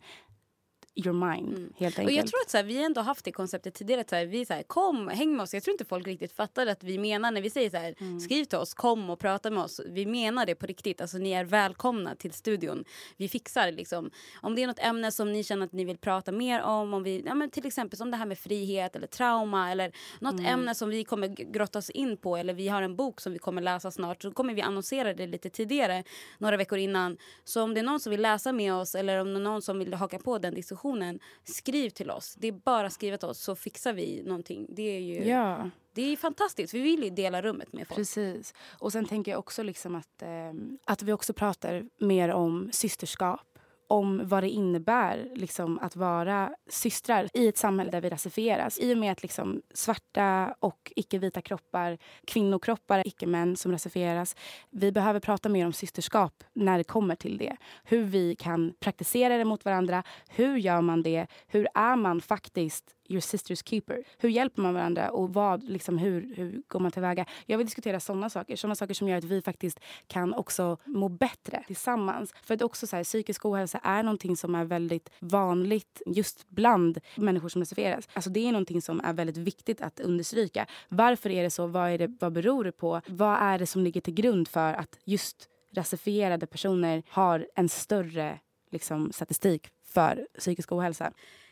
your 1.06 1.32
mind. 1.32 1.48
Mm. 1.48 1.74
helt 1.78 2.00
enkelt. 2.00 2.18
Och 2.18 2.24
jag 2.24 2.28
tror 2.28 2.42
att 2.42 2.50
så 2.50 2.58
här, 2.58 2.64
vi 2.64 2.84
ändå 2.84 3.02
haft 3.02 3.26
det 3.26 3.32
konceptet 3.32 3.74
tidigare. 3.74 4.02
Att 4.02 4.10
så 4.10 4.16
här, 4.16 4.26
vi 4.26 4.46
så 4.46 4.54
här, 4.54 4.64
kom, 4.64 5.08
häng 5.08 5.36
med 5.36 5.44
oss. 5.44 5.54
Jag 5.54 5.64
tror 5.64 5.72
inte 5.72 5.86
folk 5.86 6.08
riktigt 6.08 6.32
fattar 6.32 6.68
att 6.68 6.84
vi 6.84 6.98
menar 6.98 7.32
när 7.32 7.42
vi 7.42 7.50
säger 7.50 7.70
så 7.70 7.78
här, 7.78 7.96
mm. 8.00 8.20
skriv 8.20 8.46
till 8.46 8.58
oss, 8.58 8.74
kom 8.74 9.10
och 9.10 9.20
prata 9.20 9.52
med 9.52 9.64
oss. 9.64 9.82
Vi 9.86 10.06
menar 10.06 10.46
det 10.46 10.56
på 10.56 10.66
riktigt. 10.66 11.02
Alltså 11.02 11.18
ni 11.18 11.32
är 11.32 11.44
välkomna 11.44 12.16
till 12.16 12.34
studion. 12.34 12.84
Vi 13.18 13.30
fixar 13.30 13.72
liksom. 13.72 14.12
Om 14.42 14.56
det 14.56 14.64
är 14.64 14.68
något 14.68 14.80
ämne 14.80 15.12
som 15.12 15.32
ni 15.32 15.44
känner 15.44 15.66
att 15.66 15.74
ni 15.74 15.86
vill 15.86 15.98
prata 15.98 16.32
mer 16.32 16.62
om. 16.62 16.94
om 16.94 17.04
vi, 17.04 17.24
ja, 17.26 17.34
men 17.34 17.50
till 17.50 17.68
exempel 17.68 17.98
som 17.98 18.12
det 18.12 18.18
här 18.18 18.26
med 18.26 18.38
frihet 18.38 18.96
eller 18.96 19.08
trauma 19.08 19.72
eller 19.72 19.92
något 20.20 20.40
mm. 20.40 20.46
ämne 20.46 20.76
som 20.76 20.90
vi 20.90 21.04
kommer 21.04 21.28
grotta 21.28 21.80
oss 21.80 21.90
in 21.90 22.18
på. 22.18 22.38
Eller 22.38 22.54
vi 22.54 22.68
har 22.68 22.82
en 22.82 22.96
bok 22.96 23.22
som 23.22 23.34
vi 23.34 23.40
kommer 23.40 23.62
läsa 23.62 23.92
snart. 23.92 24.22
Så 24.22 24.32
kommer 24.32 24.54
vi 24.54 24.62
annonsera 24.62 25.14
det 25.14 25.28
lite 25.28 25.50
tidigare, 25.50 26.04
några 26.38 26.58
veckor 26.58 26.78
innan. 26.78 27.18
Så 27.44 27.64
om 27.64 27.74
det 27.74 27.80
är 27.80 27.84
någon 27.84 28.00
som 28.00 28.12
vill 28.12 28.22
läsa 28.22 28.52
med 28.52 28.74
oss 28.74 28.96
eller 28.96 29.18
om 29.18 29.34
det 29.34 29.40
är 29.40 29.44
någon 29.44 29.62
som 29.62 29.80
vill 29.80 29.94
haka 29.94 30.20
på 30.20 30.38
den 30.38 30.54
diskussionen 30.54 30.89
diskussionen, 30.90 31.20
skriv 31.44 31.90
till 31.90 32.12
oss. 32.12 32.36
Det 32.36 32.48
är 32.48 32.52
bara 32.52 32.88
att 32.88 32.94
skriva 32.94 33.18
till 33.18 33.28
oss 33.28 33.40
så 33.40 33.56
fixar 33.56 33.94
vi 33.94 34.24
någonting. 34.24 34.66
Det 34.70 34.82
är 34.82 35.00
ju... 35.00 35.28
Ja. 35.28 35.70
Det 35.94 36.02
är 36.02 36.18
fantastiskt. 36.18 36.74
Vi 36.74 36.80
vill 36.80 37.04
ju 37.04 37.10
dela 37.10 37.42
rummet 37.42 37.74
med 37.74 37.88
folk. 37.88 37.98
Precis. 37.98 38.54
Och 38.80 38.92
sen 38.92 39.06
tänker 39.06 39.32
jag 39.32 39.40
också 39.40 39.64
liksom 39.64 39.96
att, 39.96 40.22
eh, 40.22 40.54
att 40.86 41.04
vi 41.04 41.14
också 41.14 41.34
pratar 41.34 41.86
mer 41.98 42.30
om 42.30 42.70
systerskap 42.72 43.59
om 43.90 44.22
vad 44.28 44.44
det 44.44 44.50
innebär 44.50 45.28
liksom, 45.36 45.80
att 45.80 45.96
vara 45.96 46.56
systrar 46.70 47.30
i 47.34 47.48
ett 47.48 47.58
samhälle 47.58 47.92
där 47.92 48.02
vi 48.02 48.10
rasifieras. 48.10 48.80
I 48.80 48.94
och 48.94 48.98
med 48.98 49.12
att 49.12 49.22
liksom, 49.22 49.62
svarta 49.74 50.56
och 50.60 50.94
icke-vita 50.96 51.42
kroppar, 51.42 51.98
kvinnokroppar, 52.28 53.08
icke-män 53.08 53.56
som 53.56 53.72
rasifieras. 53.72 54.36
Vi 54.70 54.92
behöver 54.92 55.20
prata 55.20 55.50
mer 55.50 55.66
om 55.66 55.74
systerskap 55.74 56.44
när 56.54 56.78
det 56.78 56.84
kommer 56.84 57.16
till 57.16 57.38
det. 57.38 57.58
Hur 57.84 58.04
vi 58.04 58.36
kan 58.36 58.74
praktisera 58.80 59.38
det 59.38 59.46
mot 59.46 59.66
varandra. 59.66 60.04
Hur 60.30 60.58
gör 60.58 60.82
man 60.82 61.04
det? 61.04 61.28
Hur 61.48 61.68
är 61.74 61.96
man 61.96 62.22
faktiskt 62.22 62.96
your 63.10 63.22
sister's 63.22 63.70
keeper. 63.70 64.04
Hur 64.18 64.30
hjälper 64.30 64.62
man 64.62 64.74
varandra 64.74 65.12
och 65.12 65.34
vad, 65.34 65.64
liksom, 65.64 65.98
hur, 65.98 66.36
hur 66.36 66.62
går 66.68 66.80
man 66.80 66.92
tillväga? 66.92 67.26
Jag 67.46 67.58
vill 67.58 67.68
diskutera 67.68 68.00
sådana 68.00 68.30
saker. 68.30 68.56
Sådana 68.56 68.76
saker 68.76 68.94
som 68.94 69.08
gör 69.08 69.18
att 69.18 69.24
vi 69.24 69.42
faktiskt 69.42 69.80
kan 70.08 70.34
också 70.34 70.78
må 70.86 71.10
bättre 71.10 71.64
tillsammans. 71.68 72.34
För 72.44 72.54
att 72.54 72.62
också 72.62 72.88
så 72.88 72.96
här, 72.96 73.04
psykisk 73.04 73.46
ohälsa 73.46 73.80
är 73.84 74.04
någonting 74.04 74.38
som 74.38 74.56
är 74.56 74.66
väldigt 74.66 75.10
vanligt 75.20 76.02
just 76.06 76.50
bland 76.50 77.00
människor 77.16 77.50
som 77.50 77.62
rasifieras. 77.62 78.08
Alltså 78.14 78.30
det 78.30 78.48
är 78.48 78.52
någonting 78.52 78.82
som 78.82 79.02
är 79.02 79.14
väldigt 79.14 79.38
viktigt 79.38 79.82
att 79.82 80.00
understryka. 80.00 80.66
Varför 80.90 81.30
är 81.30 81.44
det 81.44 81.50
så? 81.50 81.68
Vad, 81.68 81.90
är 81.90 81.98
det, 81.98 82.18
vad 82.20 82.34
beror 82.34 82.64
det 82.64 82.72
på? 82.72 83.02
Vad 83.08 83.38
är 83.42 83.60
det 83.60 83.66
som 83.66 83.84
ligger 83.84 84.02
till 84.02 84.14
grund 84.14 84.48
för 84.48 84.74
att 84.74 85.00
just 85.04 85.50
rasifierade 85.74 86.48
personer 86.48 87.04
har 87.10 87.48
en 87.56 87.70
större 87.70 88.40
liksom, 88.72 89.12
statistik 89.12 89.70
för 89.84 90.28
psykisk 90.40 90.72
ohälsa? 90.72 91.12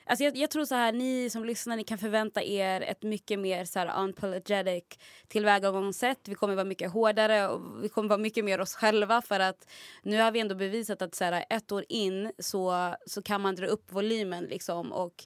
Alltså 0.10 0.24
jag, 0.24 0.38
jag, 0.38 0.50
tror 0.50 0.66
så 0.66 0.76
här, 0.76 0.92
ni 0.92 1.30
som 1.30 1.46
lyssnar 1.46 1.76
ni 1.76 1.84
kan 1.84 1.98
förvänta 1.98 2.44
er 2.44 2.82
ett 2.82 3.04
mycket 3.04 3.40
mer 3.40 3.66
så 3.66 3.80
här 3.80 4.04
unapologetic 4.04 4.84
tillvägagångssätt. 5.28 6.20
Vi 6.28 6.36
kommer 6.36 6.56
vara 6.56 6.66
mycket 6.66 6.92
hårdare 6.92 7.48
och 7.48 7.84
vi 7.84 7.90
kommer 7.90 8.10
vara 8.10 8.20
mycket 8.20 8.46
mer 8.46 8.62
oss 8.62 8.76
själva 8.76 9.22
för 9.22 9.40
att 9.40 9.68
nu 10.04 10.22
har 10.22 10.32
vi 10.32 10.40
ändå 10.40 10.56
bevisat 10.56 11.02
att 11.02 11.16
så 11.16 11.24
här, 11.24 11.46
ett 11.50 11.72
år 11.72 11.86
in 11.90 12.32
så, 12.40 12.96
så 13.06 13.22
kan 13.22 13.42
man 13.42 13.56
dra 13.56 13.68
upp 13.68 13.92
volymen 13.92 14.44
liksom 14.44 14.92
och 14.92 15.26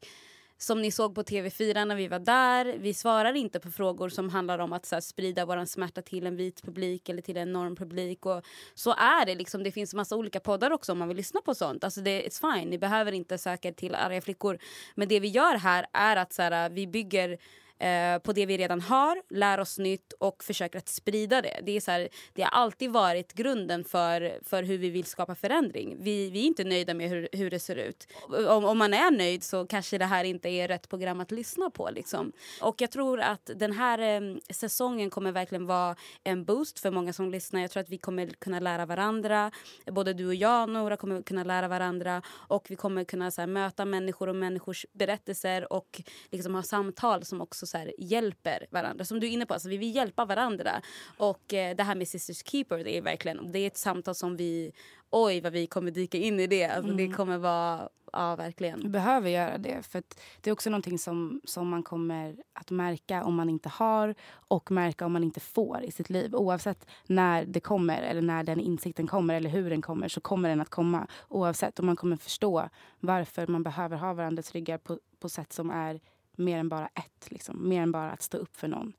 som 0.62 0.82
ni 0.82 0.92
såg 0.92 1.16
på 1.16 1.24
TV4 1.24 1.86
när 1.86 1.96
vi 1.96 2.08
var 2.08 2.20
där. 2.20 2.78
Vi 2.78 2.94
svarar 2.94 3.34
inte 3.34 3.60
på 3.60 3.72
frågor 3.72 4.10
som 4.10 4.30
handlar 4.30 4.60
om 4.60 4.74
att 4.74 4.92
här, 4.92 5.00
sprida 5.00 5.46
vår 5.46 5.66
smärta 5.66 6.02
till 6.02 6.28
en 6.28 6.36
vit 6.36 6.62
publik 6.62 7.10
eller 7.10 7.22
till 7.22 7.38
en 7.38 7.54
normpublik. 7.54 8.26
Och 8.26 8.46
så 8.76 8.92
är 8.92 9.26
det. 9.26 9.36
Liksom. 9.36 9.64
Det 9.64 9.72
finns 9.72 9.94
massa 9.94 10.16
olika 10.16 10.40
poddar 10.40 10.72
också 10.72 10.92
om 10.92 10.98
man 10.98 11.08
vill 11.08 11.18
lyssna 11.18 11.42
på 11.42 11.56
sånt. 11.56 11.84
Alltså 11.84 12.02
det, 12.02 12.28
it's 12.28 12.54
fine. 12.54 12.70
Ni 12.70 12.78
behöver 12.78 13.12
inte 13.12 13.38
söka 13.38 13.72
till 13.72 13.96
arga 13.96 14.22
flickor. 14.22 14.58
Men 14.96 15.08
det 15.08 15.20
vi 15.20 15.28
gör 15.28 15.56
här 15.56 15.86
är 15.94 16.16
att 16.16 16.34
så 16.34 16.42
här, 16.42 16.70
vi 16.70 16.88
bygger 16.88 17.38
eh, 17.82 18.20
på 18.20 18.34
det 18.34 18.46
vi 18.46 18.58
redan 18.58 18.82
har, 18.82 19.22
lär 19.30 19.60
oss 19.60 19.78
nytt 19.78 20.14
och 20.14 20.44
försöker 20.44 20.80
att 20.80 20.90
sprida 20.90 21.42
det. 21.42 21.60
Det, 21.64 21.72
är 21.72 21.82
så 21.82 21.92
här, 21.92 22.10
det 22.34 22.42
har 22.42 22.50
alltid 22.50 22.92
varit 22.92 23.34
grunden 23.34 23.84
för, 23.84 24.40
för 24.44 24.64
hur 24.64 24.78
vi 24.78 24.90
vill 24.90 25.06
skapa 25.06 25.36
förändring. 25.36 25.98
Vi, 26.00 26.30
vi 26.30 26.40
är 26.40 26.48
inte 26.48 26.64
nöjda 26.64 26.94
med 26.94 27.10
hur, 27.10 27.30
hur 27.32 27.50
det 27.50 27.60
ser 27.60 27.76
ut. 27.76 28.08
Om, 28.48 28.66
om 28.66 28.78
man 28.78 28.94
är 28.94 29.12
nöjd 29.12 29.44
så 29.44 29.66
kanske 29.66 29.98
det 29.98 30.06
här 30.06 30.24
inte 30.24 30.50
är 30.50 30.68
rätt 30.68 30.90
program 30.90 31.20
att 31.20 31.32
lyssna 31.32 31.70
på. 31.70 31.90
Liksom. 31.90 32.32
Och 32.62 32.82
jag 32.82 32.92
tror 32.92 33.20
att 33.20 33.50
den 33.56 33.72
här 33.72 34.00
eh, 34.00 34.38
säsongen 34.50 35.10
kommer 35.10 35.32
verkligen 35.32 35.66
vara 35.66 35.96
en 36.24 36.46
boost 36.46 36.80
för 36.80 36.92
många 36.92 37.14
som 37.14 37.32
lyssnar. 37.32 37.62
Jag 37.62 37.72
tror 37.72 37.82
att 37.82 37.90
vi 37.90 37.98
kommer 37.98 38.28
kunna 38.28 38.60
lära 38.60 38.86
varandra. 38.86 39.52
Både 39.86 40.14
du 40.14 40.28
och 40.28 40.36
jag, 40.36 40.70
Nora, 40.70 40.98
kommer 40.98 41.22
kunna 41.22 41.44
lära 41.44 41.68
varandra. 41.68 42.22
Och 42.30 42.66
vi 42.70 42.76
kommer 42.76 43.04
kunna 43.04 43.32
så 43.32 43.42
här, 43.42 43.48
möta 43.48 43.86
människor 43.86 44.30
och 44.30 44.36
människors 44.36 44.86
berättelser 44.94 45.74
och 45.74 46.02
liksom 46.30 46.56
ha 46.56 46.64
samtal 46.64 47.26
som 47.26 47.42
också 47.42 47.68
så 47.72 47.78
här, 47.78 47.94
hjälper 47.98 48.66
varandra. 48.72 49.06
Som 49.06 49.20
du 49.20 49.28
är 49.28 49.32
inne 49.32 49.46
på, 49.46 49.54
alltså, 49.54 49.70
vi 49.70 49.78
vill 49.78 49.96
hjälpa 49.96 50.26
varandra. 50.26 50.82
Och 51.18 51.54
eh, 51.54 51.76
det 51.76 51.84
här 51.84 51.96
med 51.96 52.08
Sisters 52.08 52.44
Keeper, 52.46 52.84
det 52.84 52.98
är 52.98 53.02
verkligen 53.02 53.52
det 53.52 53.60
är 53.60 53.68
ett 53.68 53.78
samtal 53.78 54.16
som 54.16 54.38
vi... 54.38 54.72
Oj, 55.14 55.42
vad 55.42 55.54
vi 55.54 55.68
kommer 55.68 55.92
dyka 55.92 56.18
in 56.18 56.40
i 56.40 56.48
det. 56.48 56.66
Alltså, 56.66 56.92
mm. 56.92 56.98
Det 56.98 57.16
kommer 57.16 57.38
vara... 57.38 57.90
Ja, 58.14 58.36
verkligen. 58.36 58.80
Vi 58.80 58.90
behöver 58.90 59.30
göra 59.30 59.58
det. 59.58 59.86
För 59.86 60.04
Det 60.42 60.50
är 60.50 60.52
också 60.52 60.70
någonting 60.70 61.00
som, 61.00 61.42
som 61.44 61.70
man 61.70 61.84
kommer 61.84 62.36
att 62.54 62.72
märka 62.72 63.24
om 63.24 63.36
man 63.36 63.50
inte 63.50 63.70
har 63.70 64.16
och 64.32 64.72
märka 64.72 65.06
om 65.06 65.14
man 65.14 65.24
inte 65.24 65.40
får 65.40 65.84
i 65.84 65.92
sitt 65.92 66.10
liv. 66.10 66.36
Oavsett 66.36 66.88
när 67.08 67.46
det 67.46 67.60
kommer 67.60 68.02
eller 68.02 68.22
när 68.22 68.44
den 68.44 68.60
insikten 68.60 69.08
kommer 69.08 69.34
eller 69.36 69.50
hur 69.50 69.70
den 69.70 69.82
kommer 69.82 70.08
så 70.08 70.22
kommer 70.22 70.50
den 70.50 70.62
att 70.62 70.70
komma 70.70 71.08
oavsett. 71.28 71.80
Och 71.80 71.86
man 71.86 71.96
kommer 71.96 72.18
förstå 72.18 72.70
varför 73.00 73.48
man 73.48 73.64
behöver 73.64 73.98
ha 73.98 74.14
varandras 74.14 74.52
ryggar 74.52 74.78
på, 74.78 75.00
på 75.20 75.30
sätt 75.30 75.54
som 75.54 75.70
är 75.70 76.00
mer 76.38 76.58
än 76.58 76.70
bara 76.70 76.88
ett. 76.88 77.32
Liksom. 77.32 77.70
Mer 77.70 77.82
än 77.82 77.92
bara 77.92 78.12
att 78.12 78.22
stå 78.22 78.38
upp 78.38 78.56
för 78.56 78.68
någon. 78.68 78.94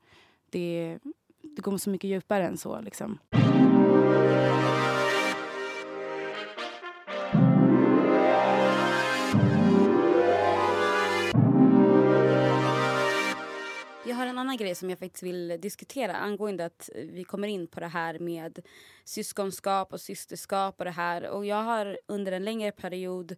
Det, 0.49 0.99
det 1.41 1.61
går 1.61 1.77
så 1.77 1.89
mycket 1.89 2.09
djupare 2.09 2.47
än 2.47 2.57
så. 2.57 2.81
Liksom. 2.81 3.19
Jag 14.05 14.17
har 14.17 14.27
en 14.27 14.37
annan 14.37 14.57
grej 14.57 14.75
som 14.75 14.89
jag 14.89 14.99
faktiskt 14.99 15.23
vill 15.23 15.57
diskutera 15.61 16.15
angående 16.15 16.65
att 16.65 16.89
vi 16.95 17.23
kommer 17.23 17.47
in 17.47 17.67
på 17.67 17.79
det 17.79 17.87
här 17.87 18.19
med 18.19 18.59
syskonskap 19.03 19.93
och 19.93 20.01
systerskap 20.01 20.75
och 20.79 20.85
det 20.85 20.91
här. 20.91 21.29
Och 21.29 21.45
jag 21.45 21.63
har 21.63 21.99
under 22.07 22.31
en 22.31 22.43
längre 22.43 22.71
period 22.71 23.35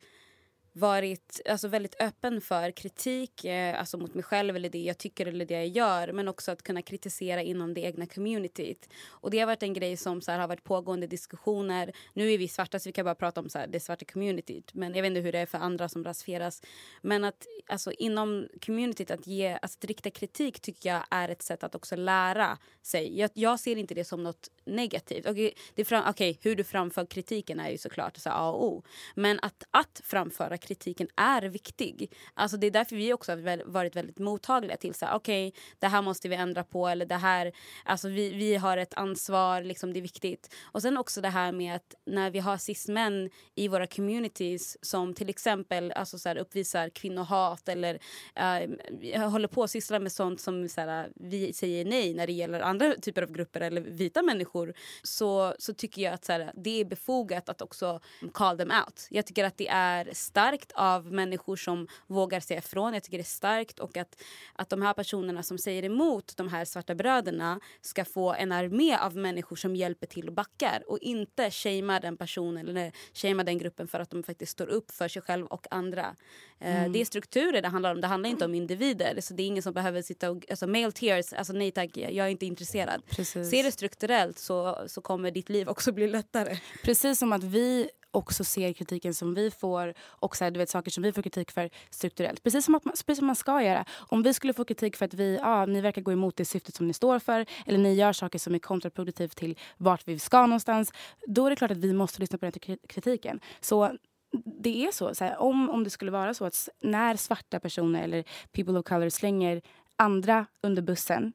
varit 0.76 1.42
alltså, 1.50 1.68
väldigt 1.68 2.02
öppen 2.02 2.42
för 2.42 2.72
kritik 2.72 3.46
eh, 3.46 3.80
alltså 3.80 3.98
mot 3.98 4.14
mig 4.14 4.24
själv 4.24 4.56
eller 4.56 4.70
det 4.70 4.84
jag 4.84 4.98
tycker 4.98 5.26
eller 5.26 5.46
det 5.46 5.54
jag 5.54 5.68
gör 5.68 6.12
men 6.12 6.28
också 6.28 6.52
att 6.52 6.64
kunna 6.64 6.82
kritisera 6.82 7.42
inom 7.42 7.74
det 7.74 7.82
egna 7.82 8.06
communityt. 8.06 8.90
Och 9.08 9.32
det 9.32 9.40
har 9.40 9.48
varit 9.48 9.64
en 9.64 9.74
grej 9.74 9.98
som 9.98 10.22
så 10.22 10.32
här, 10.32 10.40
har 10.40 10.48
varit 10.48 10.64
pågående 10.64 11.08
diskussioner. 11.08 11.92
Nu 12.14 12.32
är 12.32 12.38
vi 12.38 12.48
svarta 12.48 12.80
så 12.80 12.90
vi 12.90 12.94
kan 12.94 13.06
bara 13.06 13.16
prata 13.16 13.42
om 13.42 13.50
så 13.50 13.60
här, 13.60 13.68
det 13.68 13.80
svarta 13.80 14.06
communityt 14.06 14.74
men 14.74 14.96
jag 14.96 15.02
vet 15.02 15.10
inte 15.10 15.22
hur 15.22 15.32
det 15.32 15.40
är 15.40 15.46
för 15.46 15.58
andra 15.58 15.90
som 15.90 16.04
rasifieras. 16.04 16.62
Men 17.02 17.24
att 17.24 17.48
alltså, 17.68 17.92
inom 17.92 18.48
communityt 18.66 19.12
att, 19.12 19.28
ge, 19.28 19.58
alltså, 19.62 19.78
att 19.78 19.86
rikta 19.86 20.10
kritik 20.10 20.60
tycker 20.60 20.90
jag 20.90 21.04
är 21.10 21.30
ett 21.30 21.42
sätt 21.42 21.64
att 21.64 21.76
också 21.76 21.96
lära 21.96 22.58
sig. 22.82 23.20
Jag, 23.20 23.30
jag 23.34 23.60
ser 23.60 23.76
inte 23.76 23.94
det 23.94 24.06
som 24.06 24.24
något 24.24 24.50
negativt. 24.66 25.26
Okej, 25.26 25.54
det 25.76 25.86
fram, 25.86 26.10
okay, 26.10 26.38
hur 26.42 26.56
du 26.56 26.64
framför 26.64 27.06
kritiken 27.06 27.60
är 27.60 27.70
ju 27.70 27.78
såklart 27.78 28.18
så 28.18 28.30
A 28.30 28.50
och 28.50 28.66
O. 28.66 28.84
Men 29.16 29.40
att, 29.42 29.64
att 29.72 30.02
framföra 30.04 30.58
kritiken 30.66 31.08
är 31.16 31.42
viktig. 31.42 32.12
Alltså 32.34 32.58
det 32.58 32.68
är 32.68 32.72
därför 32.72 32.96
vi 32.96 33.14
också 33.14 33.32
har 33.32 33.72
varit 33.72 33.96
väldigt 33.96 34.20
mottagliga 34.20 34.78
till 34.78 34.94
så 34.94 35.06
okej, 35.14 35.48
okay, 35.48 35.62
det 35.80 35.88
här 35.88 36.02
måste 36.02 36.30
vi 36.30 36.36
ändra 36.36 36.64
på 36.64 36.88
eller 36.88 37.06
det 37.06 37.16
här, 37.16 37.52
alltså 37.86 38.10
vi, 38.10 38.30
vi 38.30 38.56
har 38.56 38.78
ett 38.78 38.94
ansvar, 38.94 39.62
liksom 39.62 39.94
det 39.94 40.00
är 40.00 40.02
viktigt. 40.02 40.54
Och 40.64 40.82
sen 40.82 40.98
också 40.98 41.22
det 41.22 41.30
här 41.30 41.52
med 41.52 41.76
att 41.76 41.96
när 42.06 42.32
vi 42.32 42.40
har 42.40 42.58
cis-män 42.58 43.30
i 43.56 43.68
våra 43.68 43.88
communities 43.88 44.78
som 44.82 45.14
till 45.14 45.30
exempel 45.30 45.92
alltså 45.92 46.20
så 46.20 46.30
här, 46.30 46.38
uppvisar 46.38 46.90
kvinnohat 46.90 47.70
eller 47.70 47.94
uh, 47.94 49.30
håller 49.30 49.48
på 49.48 49.64
att 49.64 49.72
syssla 49.72 50.00
med 50.00 50.12
sånt 50.12 50.42
som 50.42 50.70
så 50.70 50.82
här, 50.82 51.12
vi 51.16 51.54
säger 51.54 51.86
nej 51.86 52.14
när 52.14 52.28
det 52.28 52.34
gäller 52.34 52.60
andra 52.60 52.94
typer 53.02 53.22
av 53.22 53.32
grupper 53.32 53.62
eller 53.62 53.82
vita 53.82 54.22
människor 54.22 54.74
så, 55.04 55.56
så 55.60 55.74
tycker 55.74 56.02
jag 56.02 56.14
att 56.14 56.26
så 56.26 56.32
här, 56.32 56.52
det 56.56 56.82
är 56.82 56.86
befogat 56.86 57.50
att 57.50 57.62
också 57.62 58.00
call 58.34 58.58
them 58.58 58.72
out. 58.72 59.08
Jag 59.10 59.26
tycker 59.26 59.44
att 59.44 59.58
det 59.58 59.68
är 59.68 60.10
starkt 60.14 60.55
starkt 60.56 60.72
av 60.76 61.12
människor 61.12 61.56
som 61.56 61.88
vågar 62.08 62.40
säga 62.40 62.60
ifrån. 62.60 62.94
Jag 62.94 63.04
tycker 63.04 63.18
det 63.18 63.22
är 63.22 63.24
starkt 63.24 63.80
och 63.80 63.98
att, 63.98 64.22
att 64.56 64.70
de 64.70 64.82
här 64.82 64.94
personerna 64.94 65.44
som 65.44 65.58
säger 65.58 65.84
emot 65.84 66.38
de 66.38 66.48
här 66.48 66.66
svarta 66.66 66.96
bröderna 66.96 67.60
ska 67.82 68.06
få 68.06 68.34
en 68.34 68.52
armé 68.52 68.98
av 68.98 69.16
människor 69.16 69.56
som 69.56 69.76
hjälper 69.76 70.08
till 70.08 70.28
och 70.28 70.34
backar 70.34 70.84
och 70.88 71.00
inte 71.02 71.52
shamea 71.52 72.00
den 72.00 72.18
personen 72.18 72.68
eller 72.70 72.92
shamea 73.14 73.44
den 73.44 73.58
gruppen 73.58 73.88
för 73.88 74.00
att 74.00 74.10
de 74.10 74.24
faktiskt 74.24 74.52
står 74.52 74.68
upp 74.68 74.92
för 74.92 75.08
sig 75.08 75.22
själv 75.22 75.46
och 75.46 75.68
andra. 75.72 76.16
Eh, 76.60 76.78
mm. 76.78 76.92
Det 76.94 77.02
är 77.02 77.06
strukturer 77.06 77.62
det 77.62 77.68
handlar 77.68 77.92
om, 77.92 78.02
det 78.02 78.08
handlar 78.08 78.30
inte 78.30 78.46
om 78.46 78.56
individer. 78.56 79.22
Så 79.22 79.34
det 79.34 79.44
är 79.44 79.48
ingen 79.48 79.64
som 79.64 79.74
behöver 79.74 80.02
sitta 80.02 80.32
och... 80.32 80.46
Alltså 80.50 80.68
male 80.68 80.92
tears, 80.92 81.34
alltså 81.34 81.54
nej 81.54 81.72
tack, 81.72 81.98
jag 81.98 82.26
är 82.26 82.28
inte 82.28 82.46
intresserad. 82.46 83.02
Precis. 83.10 83.50
Ser 83.50 83.64
det 83.64 83.72
strukturellt 83.72 84.40
så, 84.40 84.86
så 84.88 85.02
kommer 85.02 85.32
ditt 85.32 85.50
liv 85.50 85.70
också 85.70 85.92
bli 85.92 86.08
lättare. 86.08 86.58
Precis 86.84 87.20
som 87.20 87.34
att 87.34 87.44
vi 87.44 87.90
också 88.16 88.44
ser 88.44 88.74
kritiken 88.74 89.14
som 89.14 89.34
vi 89.34 89.52
får 89.52 89.94
och 90.00 90.36
så 90.36 90.44
här, 90.44 90.52
du 90.52 90.58
vet, 90.58 90.70
saker 90.70 90.92
som 90.92 91.04
vi 91.04 91.12
får 91.12 91.22
kritik 91.22 91.52
för 91.52 91.70
strukturellt. 91.90 92.44
Precis 92.44 92.66
som, 92.66 92.76
att 92.76 92.86
man, 92.86 92.94
precis 93.06 93.18
som 93.18 93.28
man 93.28 93.36
ska 93.36 93.62
göra. 93.62 93.86
Om 93.92 94.24
vi 94.24 94.34
skulle 94.34 94.54
få 94.54 94.66
kritik 94.66 94.96
för 94.96 95.06
att 95.06 95.14
vi, 95.14 95.40
ah, 95.42 95.66
ni 95.66 95.82
verkar 95.82 96.02
gå 96.02 96.12
emot 96.12 96.36
det 96.36 96.46
syftet 96.46 96.76
som 96.76 96.88
ni 96.88 96.94
står 96.94 97.20
för 97.20 97.46
eller 97.66 97.78
ni 97.78 97.94
gör 97.94 98.14
saker 98.14 98.40
som 98.40 98.56
är 98.56 98.60
kontraproduktivt 98.60 99.36
till 99.36 99.58
vart 99.78 100.08
vi 100.08 100.20
ska 100.20 100.42
någonstans. 100.42 100.94
Då 101.28 101.46
är 101.46 101.50
det 101.50 101.56
klart 101.56 101.72
att 101.72 101.78
vi 101.78 101.94
måste 101.94 102.22
lyssna 102.22 102.38
på 102.38 102.46
den 102.46 102.78
kritiken. 102.88 103.40
Så 103.62 103.98
det 104.46 104.86
är 104.86 104.92
så, 104.92 105.16
så 105.16 105.24
här, 105.24 105.38
om, 105.38 105.70
om 105.70 105.84
det 105.84 105.90
skulle 105.90 106.12
vara 106.12 106.34
så 106.34 106.46
att 106.46 106.70
när 106.82 107.16
svarta 107.16 107.60
personer 107.60 108.04
eller 108.04 108.24
people 108.52 108.80
of 108.80 108.86
color 108.86 109.10
slänger 109.10 109.62
andra 109.98 110.46
under 110.62 110.82
bussen 110.82 111.34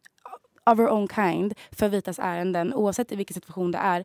of 0.66 0.79
our 0.79 0.88
own 0.88 1.09
kind 1.09 1.55
för 1.71 1.88
vitas 1.88 2.19
ärenden 2.19 2.75
oavsett 2.75 3.12
i 3.12 3.16
vilken 3.16 3.35
situation 3.35 3.73
det 3.73 3.79
är 3.79 4.05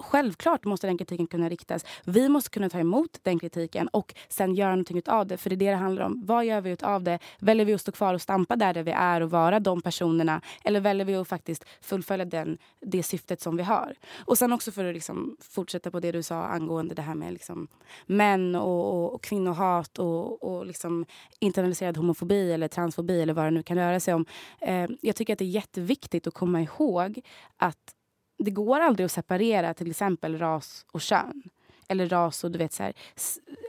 självklart 0.00 0.64
måste 0.64 0.86
den 0.86 0.98
kritiken 0.98 1.26
kunna 1.26 1.48
riktas. 1.48 1.84
Vi 2.04 2.28
måste 2.28 2.50
kunna 2.50 2.70
ta 2.70 2.78
emot 2.78 3.18
den 3.22 3.38
kritiken 3.38 3.88
och 3.88 4.14
sen 4.28 4.54
göra 4.54 4.70
någonting 4.70 5.02
av 5.06 5.26
det. 5.26 5.36
För 5.36 5.50
det 5.50 5.54
är 5.54 5.56
det 5.56 5.70
det 5.70 5.76
handlar 5.76 6.04
om. 6.04 6.22
Vad 6.26 6.44
gör 6.44 6.60
vi 6.60 6.76
av 6.82 7.02
det? 7.02 7.18
Väljer 7.38 7.66
vi 7.66 7.74
att 7.74 7.80
stå 7.80 7.92
kvar 7.92 8.14
och 8.14 8.22
stampa 8.22 8.56
där, 8.56 8.74
där 8.74 8.82
vi 8.82 8.90
är 8.90 9.20
och 9.20 9.30
vara 9.30 9.60
de 9.60 9.80
personerna? 9.80 10.40
Eller 10.64 10.80
väljer 10.80 11.06
vi 11.06 11.14
att 11.14 11.28
faktiskt 11.28 11.64
fullfölja 11.80 12.24
den, 12.24 12.58
det 12.80 13.02
syftet 13.02 13.40
som 13.40 13.56
vi 13.56 13.62
har? 13.62 13.94
Och 14.24 14.38
sen 14.38 14.52
också 14.52 14.72
för 14.72 14.84
att 14.84 14.94
liksom 14.94 15.36
fortsätta 15.40 15.90
på 15.90 16.00
det 16.00 16.12
du 16.12 16.22
sa 16.22 16.44
angående 16.44 16.94
det 16.94 17.02
här 17.02 17.14
med 17.14 17.32
liksom 17.32 17.68
män 18.06 18.54
och, 18.54 18.94
och, 18.94 19.14
och 19.14 19.22
kvinnohat 19.22 19.98
och, 19.98 20.42
och 20.42 20.66
liksom 20.66 21.06
internaliserad 21.38 21.96
homofobi 21.96 22.52
eller 22.52 22.68
transfobi 22.68 23.22
eller 23.22 23.34
vad 23.34 23.44
det 23.44 23.50
nu 23.50 23.62
kan 23.62 23.76
röra 23.76 24.00
sig 24.00 24.14
om. 24.14 24.26
Eh, 24.60 24.90
jag 25.00 25.16
tycker 25.16 25.32
att 25.32 25.38
det 25.38 25.44
är 25.44 25.46
jätteviktigt 25.46 26.26
att 26.26 26.34
komma 26.34 26.62
ihåg 26.62 27.20
att 27.56 27.94
det 28.40 28.50
går 28.50 28.80
aldrig 28.80 29.04
att 29.04 29.12
separera 29.12 29.74
till 29.74 29.90
exempel 29.90 30.38
ras 30.38 30.86
och 30.92 31.00
kön. 31.00 31.42
Eller 31.88 32.08
ras 32.08 32.44
och 32.44 32.50
du 32.50 32.58
vet, 32.58 32.72
så 32.72 32.82
här, 32.82 32.92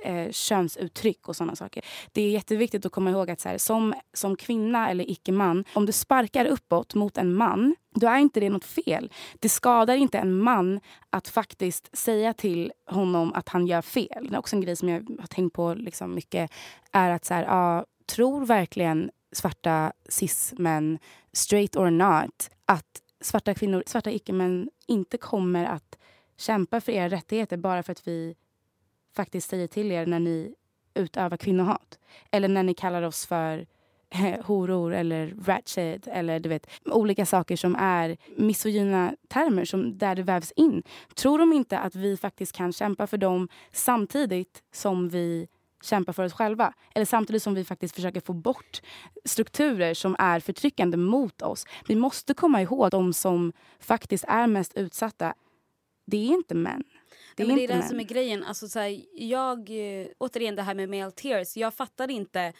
eh, 0.04 0.32
könsuttryck 0.32 1.28
och 1.28 1.36
såna 1.36 1.56
saker. 1.56 1.86
Det 2.12 2.22
är 2.22 2.30
jätteviktigt 2.30 2.86
att 2.86 2.92
komma 2.92 3.10
ihåg 3.10 3.30
att 3.30 3.40
så 3.40 3.50
här, 3.50 3.58
som, 3.58 3.94
som 4.14 4.36
kvinna 4.36 4.90
eller 4.90 5.12
icke-man, 5.12 5.66
om 5.74 5.86
du 5.86 5.92
sparkar 5.92 6.46
uppåt 6.46 6.96
mot 6.96 7.18
en 7.18 7.34
man, 7.36 7.76
då 7.96 8.08
är 8.08 8.18
inte 8.18 8.40
det 8.40 8.50
något 8.50 8.66
fel. 8.66 9.12
Det 9.40 9.50
skadar 9.50 9.96
inte 9.96 10.18
en 10.18 10.38
man 10.38 10.80
att 11.10 11.28
faktiskt 11.28 11.98
säga 11.98 12.34
till 12.34 12.72
honom 12.86 13.34
att 13.34 13.50
han 13.50 13.68
gör 13.68 13.82
fel. 13.82 14.28
Det 14.30 14.36
är 14.36 14.40
också 14.40 14.56
en 14.56 14.62
grej 14.62 14.76
som 14.76 14.90
jag 14.90 15.18
har 15.20 15.28
tänkt 15.28 15.54
på 15.54 15.74
liksom 15.74 16.16
mycket. 16.16 16.52
Är 16.92 17.10
att 17.10 17.26
så 17.26 17.34
här, 17.34 17.44
ja, 17.44 17.86
tror 18.16 18.46
verkligen 18.46 19.12
svarta 19.32 19.92
cis-män, 20.10 21.00
straight 21.34 21.76
or 21.76 21.90
not, 21.90 22.50
att 22.66 23.01
svarta 23.22 23.54
kvinnor, 23.54 23.84
svarta 23.86 24.12
icke-män 24.12 24.70
inte 24.88 25.18
kommer 25.18 25.66
att 25.66 25.98
kämpa 26.38 26.82
för 26.82 26.92
era 26.92 27.10
rättigheter 27.10 27.58
bara 27.58 27.84
för 27.84 27.92
att 27.92 28.08
vi 28.08 28.36
faktiskt 29.16 29.50
säger 29.50 29.68
till 29.68 29.92
er 29.92 30.06
när 30.06 30.20
ni 30.20 30.56
utövar 30.94 31.38
kvinnohat. 31.38 32.00
Eller 32.32 32.48
när 32.48 32.64
ni 32.64 32.74
kallar 32.74 33.02
oss 33.02 33.26
för 33.26 33.66
horor 34.44 34.94
eller 34.94 35.36
ratchet 35.46 36.08
eller 36.08 36.40
du 36.40 36.50
vet 36.50 36.68
olika 36.86 37.26
saker 37.26 37.56
som 37.56 37.76
är 37.76 38.18
misogyna 38.36 39.16
termer 39.28 39.66
som 39.66 39.98
där 39.98 40.16
det 40.16 40.24
vävs 40.24 40.52
in. 40.52 40.84
Tror 41.16 41.40
de 41.40 41.54
inte 41.54 41.80
att 41.80 41.96
vi 41.96 42.18
faktiskt 42.18 42.56
kan 42.56 42.74
kämpa 42.74 43.08
för 43.08 43.18
dem 43.18 43.48
samtidigt 43.72 44.64
som 44.72 45.10
vi 45.10 45.48
kämpa 45.82 46.14
för 46.14 46.24
oss 46.24 46.34
själva. 46.34 46.74
Eller 46.96 47.06
samtidigt 47.06 47.44
som 47.44 47.54
vi 47.54 47.64
faktiskt 47.64 47.96
försöker 47.96 48.22
få 48.22 48.34
bort 48.34 48.82
strukturer 49.26 49.94
som 49.94 50.16
är 50.20 50.40
förtryckande 50.40 50.98
mot 50.98 51.42
oss. 51.42 51.66
Vi 51.88 51.96
måste 51.96 52.34
komma 52.34 52.62
ihåg 52.62 52.92
de 52.92 53.14
som 53.14 53.54
faktiskt 53.80 54.26
är 54.28 54.48
mest 54.48 54.78
utsatta. 54.78 55.34
Det 56.06 56.18
är 56.18 56.28
inte 56.28 56.56
män. 56.56 56.84
Det 57.36 57.44
är, 57.44 57.48
ja, 57.48 57.56
det, 57.56 57.64
är 57.64 57.68
det 57.68 57.84
som 57.84 58.00
är 58.00 58.04
grejen. 58.04 58.44
Alltså, 58.44 58.68
så 58.68 58.80
här, 58.80 59.02
jag, 59.14 59.60
eh, 59.70 60.08
återigen 60.18 60.56
det 60.56 60.62
här 60.62 60.76
med 60.76 60.90
male 60.90 61.12
tears. 61.12 61.58
Jag 61.58 61.74
fattar 61.74 62.12
inte 62.12 62.54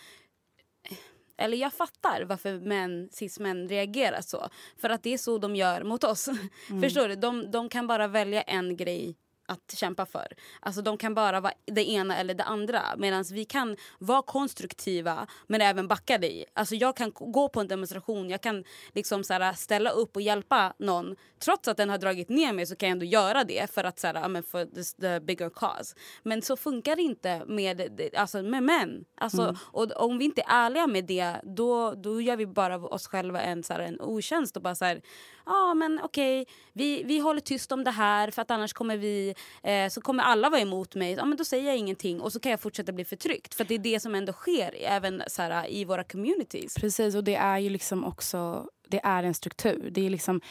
eller 1.42 1.58
jag 1.58 1.74
fattar 1.74 2.24
varför 2.24 2.60
män, 2.60 3.10
cis-män 3.12 3.68
reagerar 3.68 4.22
så. 4.22 4.50
För 4.78 4.90
att 4.90 5.04
det 5.04 5.14
är 5.14 5.18
så 5.18 5.38
de 5.38 5.56
gör 5.56 5.84
mot 5.84 6.04
oss. 6.04 6.30
Mm. 6.70 6.82
Förstår 6.82 7.08
du? 7.08 7.16
De, 7.16 7.52
de 7.52 7.70
kan 7.70 7.88
bara 7.88 8.08
välja 8.08 8.42
en 8.42 8.78
grej 8.78 9.16
att 9.52 9.74
kämpa 9.78 10.06
för. 10.06 10.28
Alltså 10.60 10.82
de 10.82 10.98
kan 10.98 11.14
bara 11.14 11.40
vara 11.40 11.54
det 11.66 11.90
ena 11.90 12.18
eller 12.18 12.34
det 12.34 12.44
andra. 12.44 12.82
Medan 12.98 13.24
vi 13.32 13.46
kan 13.46 13.76
vara 14.00 14.22
konstruktiva 14.22 15.28
men 15.48 15.62
även 15.62 15.88
backa 15.88 16.18
dig. 16.18 16.46
Alltså 16.54 16.76
jag 16.76 16.96
kan 16.96 17.12
gå 17.14 17.50
på 17.50 17.60
en 17.60 17.68
demonstration, 17.68 18.30
jag 18.30 18.42
kan 18.42 18.64
liksom 18.94 19.24
så 19.24 19.34
här, 19.34 19.54
ställa 19.54 19.90
upp 19.90 20.16
och 20.16 20.22
hjälpa 20.22 20.74
någon. 20.78 21.16
Trots 21.40 21.68
att 21.68 21.78
den 21.78 21.90
har 21.90 21.98
dragit 21.98 22.30
ner 22.30 22.54
mig 22.54 22.66
så 22.66 22.76
kan 22.76 22.90
jag 22.90 22.94
ändå 22.94 23.06
göra 23.06 23.44
det 23.44 23.72
för 23.74 23.84
att 23.84 24.00
så 24.00 24.08
här, 24.08 24.42
för 24.42 24.66
the, 24.66 25.02
the 25.02 25.26
bigger 25.26 25.50
cause. 25.50 25.96
Men 26.24 26.42
så 26.42 26.58
funkar 26.58 26.96
det 26.96 27.02
inte 27.02 27.46
med, 27.46 28.10
alltså, 28.18 28.42
med 28.42 28.64
män. 28.64 29.06
Alltså, 29.18 29.42
mm. 29.42 29.56
och 29.62 29.92
om 29.92 30.18
vi 30.18 30.26
inte 30.26 30.42
är 30.42 30.66
ärliga 30.66 30.88
med 30.88 31.06
det 31.06 31.36
då, 31.44 31.94
då 31.94 32.22
gör 32.22 32.36
vi 32.36 32.46
bara 32.46 32.78
oss 32.78 33.08
själva 33.08 33.42
en, 33.42 33.64
så 33.64 33.74
här, 33.74 33.80
en 33.80 34.02
otjänst 34.02 34.58
och 34.58 34.64
bara 34.64 34.76
så 34.76 34.86
här, 34.86 35.02
ah, 35.44 35.74
men 35.74 36.00
okej, 36.04 36.42
okay, 36.42 36.54
vi, 36.74 37.04
vi 37.04 37.20
håller 37.20 37.42
tyst 37.42 37.72
om 37.72 37.84
det 37.84 37.92
här 37.92 38.32
för 38.32 38.42
att 38.42 38.52
annars 38.52 38.74
kommer 38.74 38.98
vi, 38.98 39.36
eh, 39.64 39.90
så 39.90 40.02
kommer 40.02 40.24
alla 40.24 40.50
vara 40.50 40.62
emot 40.62 40.96
mig. 40.96 41.12
Ja, 41.14 41.26
men 41.26 41.38
då 41.38 41.46
säger 41.46 41.68
jag 41.68 41.78
ingenting 41.78 42.22
och 42.22 42.32
så 42.32 42.40
kan 42.40 42.52
jag 42.52 42.60
fortsätta 42.60 42.92
bli 42.92 43.06
förtryckt. 43.06 43.54
För 43.54 43.64
det 43.64 43.76
är 43.76 43.80
det 43.80 44.00
som 44.00 44.16
ändå 44.16 44.34
sker 44.34 44.76
även 44.80 45.24
så 45.28 45.42
här, 45.42 45.72
i 45.72 45.86
våra 45.86 46.04
communities. 46.04 46.76
Precis 46.76 47.16
och 47.16 47.24
det 47.24 47.36
är 47.36 47.58
ju 47.58 47.70
liksom 47.70 48.04
också 48.06 48.68
det 48.92 49.02
är 49.04 49.24
en 49.24 49.34
struktur. 49.34 49.90
Det 49.92 50.06
är 50.06 50.10
liksom 50.10 50.42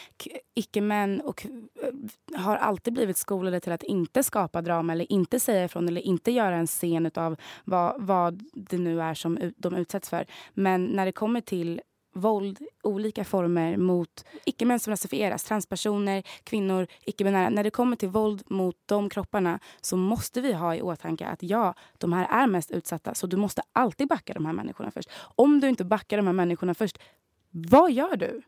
icke-män 0.55 1.21
och 1.21 1.47
eh, 1.83 2.41
har 2.41 2.57
alltid 2.57 2.93
blivit 2.93 3.17
skolade 3.17 3.61
till 3.61 3.73
att 3.73 3.83
inte 3.83 4.23
skapa 4.23 4.63
drama 4.63 4.93
eller 4.93 5.13
inte 5.13 5.41
säga 5.41 5.65
ifrån 5.65 5.89
eller 5.89 6.01
inte 6.01 6.31
göra 6.31 6.57
en 6.57 6.67
scen 6.67 7.11
av 7.15 7.37
vad, 7.65 8.03
vad 8.03 8.43
det 8.55 8.79
nu 8.79 9.03
är 9.03 9.15
som 9.15 9.53
de 9.57 9.75
utsätts 9.75 10.11
för. 10.11 10.27
Men 10.55 10.85
när 10.85 11.07
det 11.07 11.13
kommer 11.13 11.41
till 11.41 11.81
våld, 12.13 12.59
olika 12.83 13.25
former 13.25 13.77
mot 13.77 14.25
icke-män 14.45 14.81
som 14.81 14.91
rasifieras, 14.91 15.45
transpersoner, 15.45 16.23
kvinnor, 16.45 16.87
icke-binära. 17.05 17.49
När 17.51 17.65
det 17.65 17.71
kommer 17.71 17.97
till 17.97 18.09
våld 18.09 18.43
mot 18.47 18.77
de 18.87 19.09
kropparna 19.09 19.59
så 19.81 19.97
måste 19.97 20.41
vi 20.41 20.53
ha 20.53 20.75
i 20.75 20.83
åtanke 20.83 21.27
att 21.27 21.43
ja, 21.43 21.75
de 21.99 22.13
här 22.13 22.43
är 22.43 22.47
mest 22.47 22.71
utsatta. 22.71 23.15
Så 23.15 23.27
du 23.27 23.37
måste 23.37 23.63
alltid 23.73 24.09
backa 24.09 24.33
de 24.33 24.47
här 24.47 24.53
människorna 24.53 24.91
först. 24.91 25.11
Om 25.19 25.61
du 25.61 25.69
inte 25.69 25.85
backar 25.85 26.17
de 26.17 26.27
här 26.27 26.35
människorna 26.35 26.75
först, 26.75 26.99
vad 27.51 27.93
gör 27.93 28.17
du? 28.17 28.43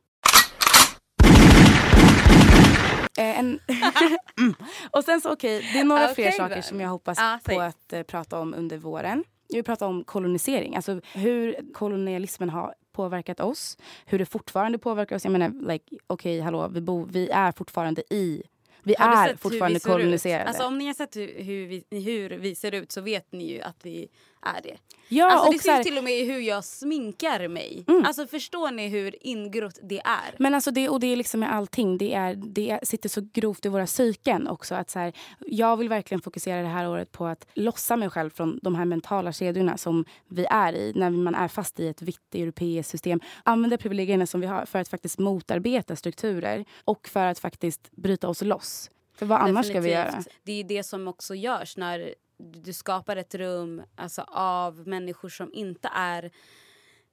Eh, 3.19 3.39
en 3.39 3.61
mm. 4.39 4.55
och 4.91 5.05
sen 5.05 5.21
så 5.21 5.33
okej, 5.33 5.59
okay, 5.59 5.73
det 5.73 5.79
är 5.79 5.85
några 5.85 6.05
okay, 6.05 6.15
fler 6.15 6.31
saker 6.31 6.63
som 6.63 6.81
jag 6.81 6.89
hoppas 6.89 7.19
ah, 7.21 7.39
på 7.45 7.61
att 7.61 7.93
uh, 7.93 8.03
prata 8.03 8.39
om 8.39 8.55
under 8.55 8.79
våren. 8.79 9.25
Jag 9.49 9.57
vill 9.57 9.65
prata 9.65 9.87
om 9.87 10.05
kolonisering, 10.05 10.77
alltså 10.77 11.01
hur 11.15 11.73
kolonialismen 11.73 12.51
har 12.51 12.75
påverkat 12.93 13.41
oss. 13.41 13.79
Hur 14.05 14.19
det 14.19 14.27
fortfarande 14.27 14.79
påverkar 14.79 15.17
oss. 15.17 15.25
Jag 15.25 15.33
menar, 15.33 15.73
like, 15.73 15.97
okej, 16.07 16.37
okay, 16.37 16.41
hallå, 16.41 16.69
vi, 16.69 16.81
bo, 16.81 17.05
vi 17.05 17.29
är 17.29 17.53
fortfarande 17.53 18.15
i 18.15 18.43
vi 18.83 18.95
är 18.99 19.37
fortfarande 19.37 19.81
koloniserade. 19.81 20.45
Alltså, 20.45 20.67
om 20.67 20.79
ni 20.79 20.87
har 20.87 20.95
sett 20.95 21.17
hur, 21.17 21.43
hur, 21.43 21.67
vi, 21.67 21.85
hur 21.91 22.31
vi 22.31 22.55
ser 22.55 22.75
ut 22.75 22.93
så 22.93 23.01
vet 23.01 23.33
ni 23.33 23.53
ju 23.53 23.61
att 23.61 23.77
vi 23.83 24.09
är 24.43 24.63
det. 24.63 24.77
Ja, 25.09 25.31
alltså, 25.31 25.53
det 25.53 25.59
syns 25.59 25.87
till 25.87 25.99
och 25.99 26.05
med 26.05 26.13
i 26.13 26.25
hur 26.25 26.41
jag 26.41 26.65
sminkar 26.65 27.49
mig. 27.49 27.85
Mm. 27.89 28.05
Alltså 28.05 28.27
Förstår 28.27 28.71
ni 28.71 28.89
hur 28.89 29.27
ingrott 29.27 29.79
det 29.83 30.01
är? 30.05 30.35
Men 30.39 30.55
alltså 30.55 30.71
det, 30.71 30.89
och 30.89 31.01
det 31.01 31.07
är 31.07 31.17
liksom 31.17 31.41
med 31.41 31.55
allting. 31.55 31.99
Det, 31.99 32.15
är, 32.15 32.35
det 32.35 32.79
sitter 32.83 33.09
så 33.09 33.29
grovt 33.33 33.67
i 33.67 33.69
våra 33.69 33.87
psyken 33.87 34.49
också. 34.49 34.75
Att 34.75 34.91
så 34.91 34.99
här, 34.99 35.13
jag 35.39 35.77
vill 35.77 35.89
verkligen 35.89 36.21
fokusera 36.21 36.63
det 36.63 36.69
här 36.69 36.89
året 36.89 37.13
på 37.13 37.27
att 37.27 37.47
lossa 37.55 37.97
mig 37.97 38.11
själv 38.11 38.31
från 38.31 38.61
de 38.63 38.75
här 38.75 38.85
mentala 38.85 39.33
kedjorna 39.33 39.77
som 39.77 40.05
vi 40.29 40.47
är 40.51 40.73
i 40.73 40.93
när 40.95 41.11
man 41.11 41.35
är 41.35 41.49
fast 41.49 41.81
i 41.81 41.89
ett 41.89 42.03
vitt 42.03 42.35
europeiskt 42.35 42.91
system. 42.91 43.21
Använda 43.43 43.79
privilegierna 43.79 44.27
som 44.27 44.41
vi 44.41 44.47
har 44.47 44.65
för 44.65 44.79
att 44.79 44.89
faktiskt 44.89 45.19
motarbeta 45.19 45.97
strukturer 45.97 46.65
och 46.85 47.09
för 47.09 47.27
att 47.27 47.39
faktiskt 47.39 47.91
bryta 47.91 48.29
oss 48.29 48.43
loss. 48.43 48.91
För 49.15 49.27
vad 49.27 49.41
annars 49.41 49.67
ska 49.67 49.81
vi 49.81 49.91
göra? 49.91 50.25
Det 50.43 50.53
är 50.53 50.65
det 50.65 50.83
som 50.83 51.09
också 51.09 51.35
görs 51.35 51.77
när 51.77 52.15
du 52.43 52.73
skapar 52.73 53.17
ett 53.17 53.35
rum 53.35 53.83
alltså, 53.97 54.25
av 54.29 54.89
människor 54.89 55.29
som 55.29 55.53
inte 55.53 55.91
är 55.95 56.31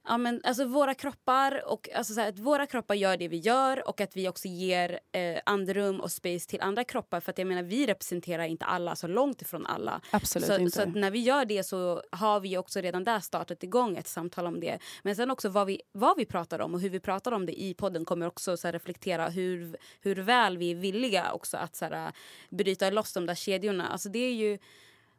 Ja, 0.04 0.18
men, 0.18 0.40
alltså, 0.44 0.64
våra 0.64 0.94
kroppar 0.94 1.62
och 1.66 1.88
alltså, 1.94 2.14
så 2.14 2.20
här, 2.20 2.28
att 2.28 2.38
våra 2.38 2.66
kroppar 2.66 2.94
gör 2.94 3.16
det 3.16 3.28
vi 3.28 3.36
gör 3.36 3.88
och 3.88 4.00
att 4.00 4.16
vi 4.16 4.28
också 4.28 4.48
ger 4.48 5.00
eh, 5.12 5.40
andrum 5.46 6.00
och 6.00 6.12
space 6.12 6.48
till 6.48 6.60
andra 6.60 6.84
kroppar. 6.84 7.20
För 7.20 7.30
att 7.30 7.38
jag 7.38 7.46
menar, 7.46 7.62
vi 7.62 7.86
representerar 7.86 8.44
inte 8.44 8.64
alla, 8.64 8.96
så 8.96 9.06
långt 9.06 9.42
ifrån 9.42 9.66
alla. 9.66 10.00
Absolut 10.10 10.48
så, 10.48 10.58
inte. 10.58 10.76
så 10.76 10.84
när 10.84 11.10
vi 11.10 11.18
gör 11.18 11.44
det 11.44 11.64
så 11.64 12.02
har 12.12 12.40
vi 12.40 12.58
också 12.58 12.80
redan 12.80 13.04
där 13.04 13.20
startat 13.20 13.62
igång 13.62 13.96
ett 13.96 14.08
samtal 14.08 14.46
om 14.46 14.60
det. 14.60 14.78
Men 15.02 15.16
sen 15.16 15.30
också 15.30 15.48
vad 15.48 15.66
vi, 15.66 15.80
vad 15.92 16.16
vi 16.16 16.26
pratar 16.26 16.58
om 16.58 16.74
och 16.74 16.80
hur 16.80 16.90
vi 16.90 17.00
pratar 17.00 17.32
om 17.32 17.46
det 17.46 17.62
i 17.62 17.74
podden 17.74 18.04
kommer 18.04 18.26
också 18.26 18.56
så 18.56 18.68
här, 18.68 18.72
reflektera 18.72 19.28
hur, 19.28 19.76
hur 20.00 20.16
väl 20.16 20.58
vi 20.58 20.70
är 20.70 20.74
villiga 20.74 21.32
också 21.32 21.56
att 21.56 21.76
så 21.76 21.84
här, 21.84 22.12
bryta 22.50 22.90
loss 22.90 23.12
de 23.12 23.26
där 23.26 23.34
kedjorna. 23.34 23.88
Alltså, 23.88 24.08
det 24.08 24.18
är 24.18 24.34
ju 24.34 24.58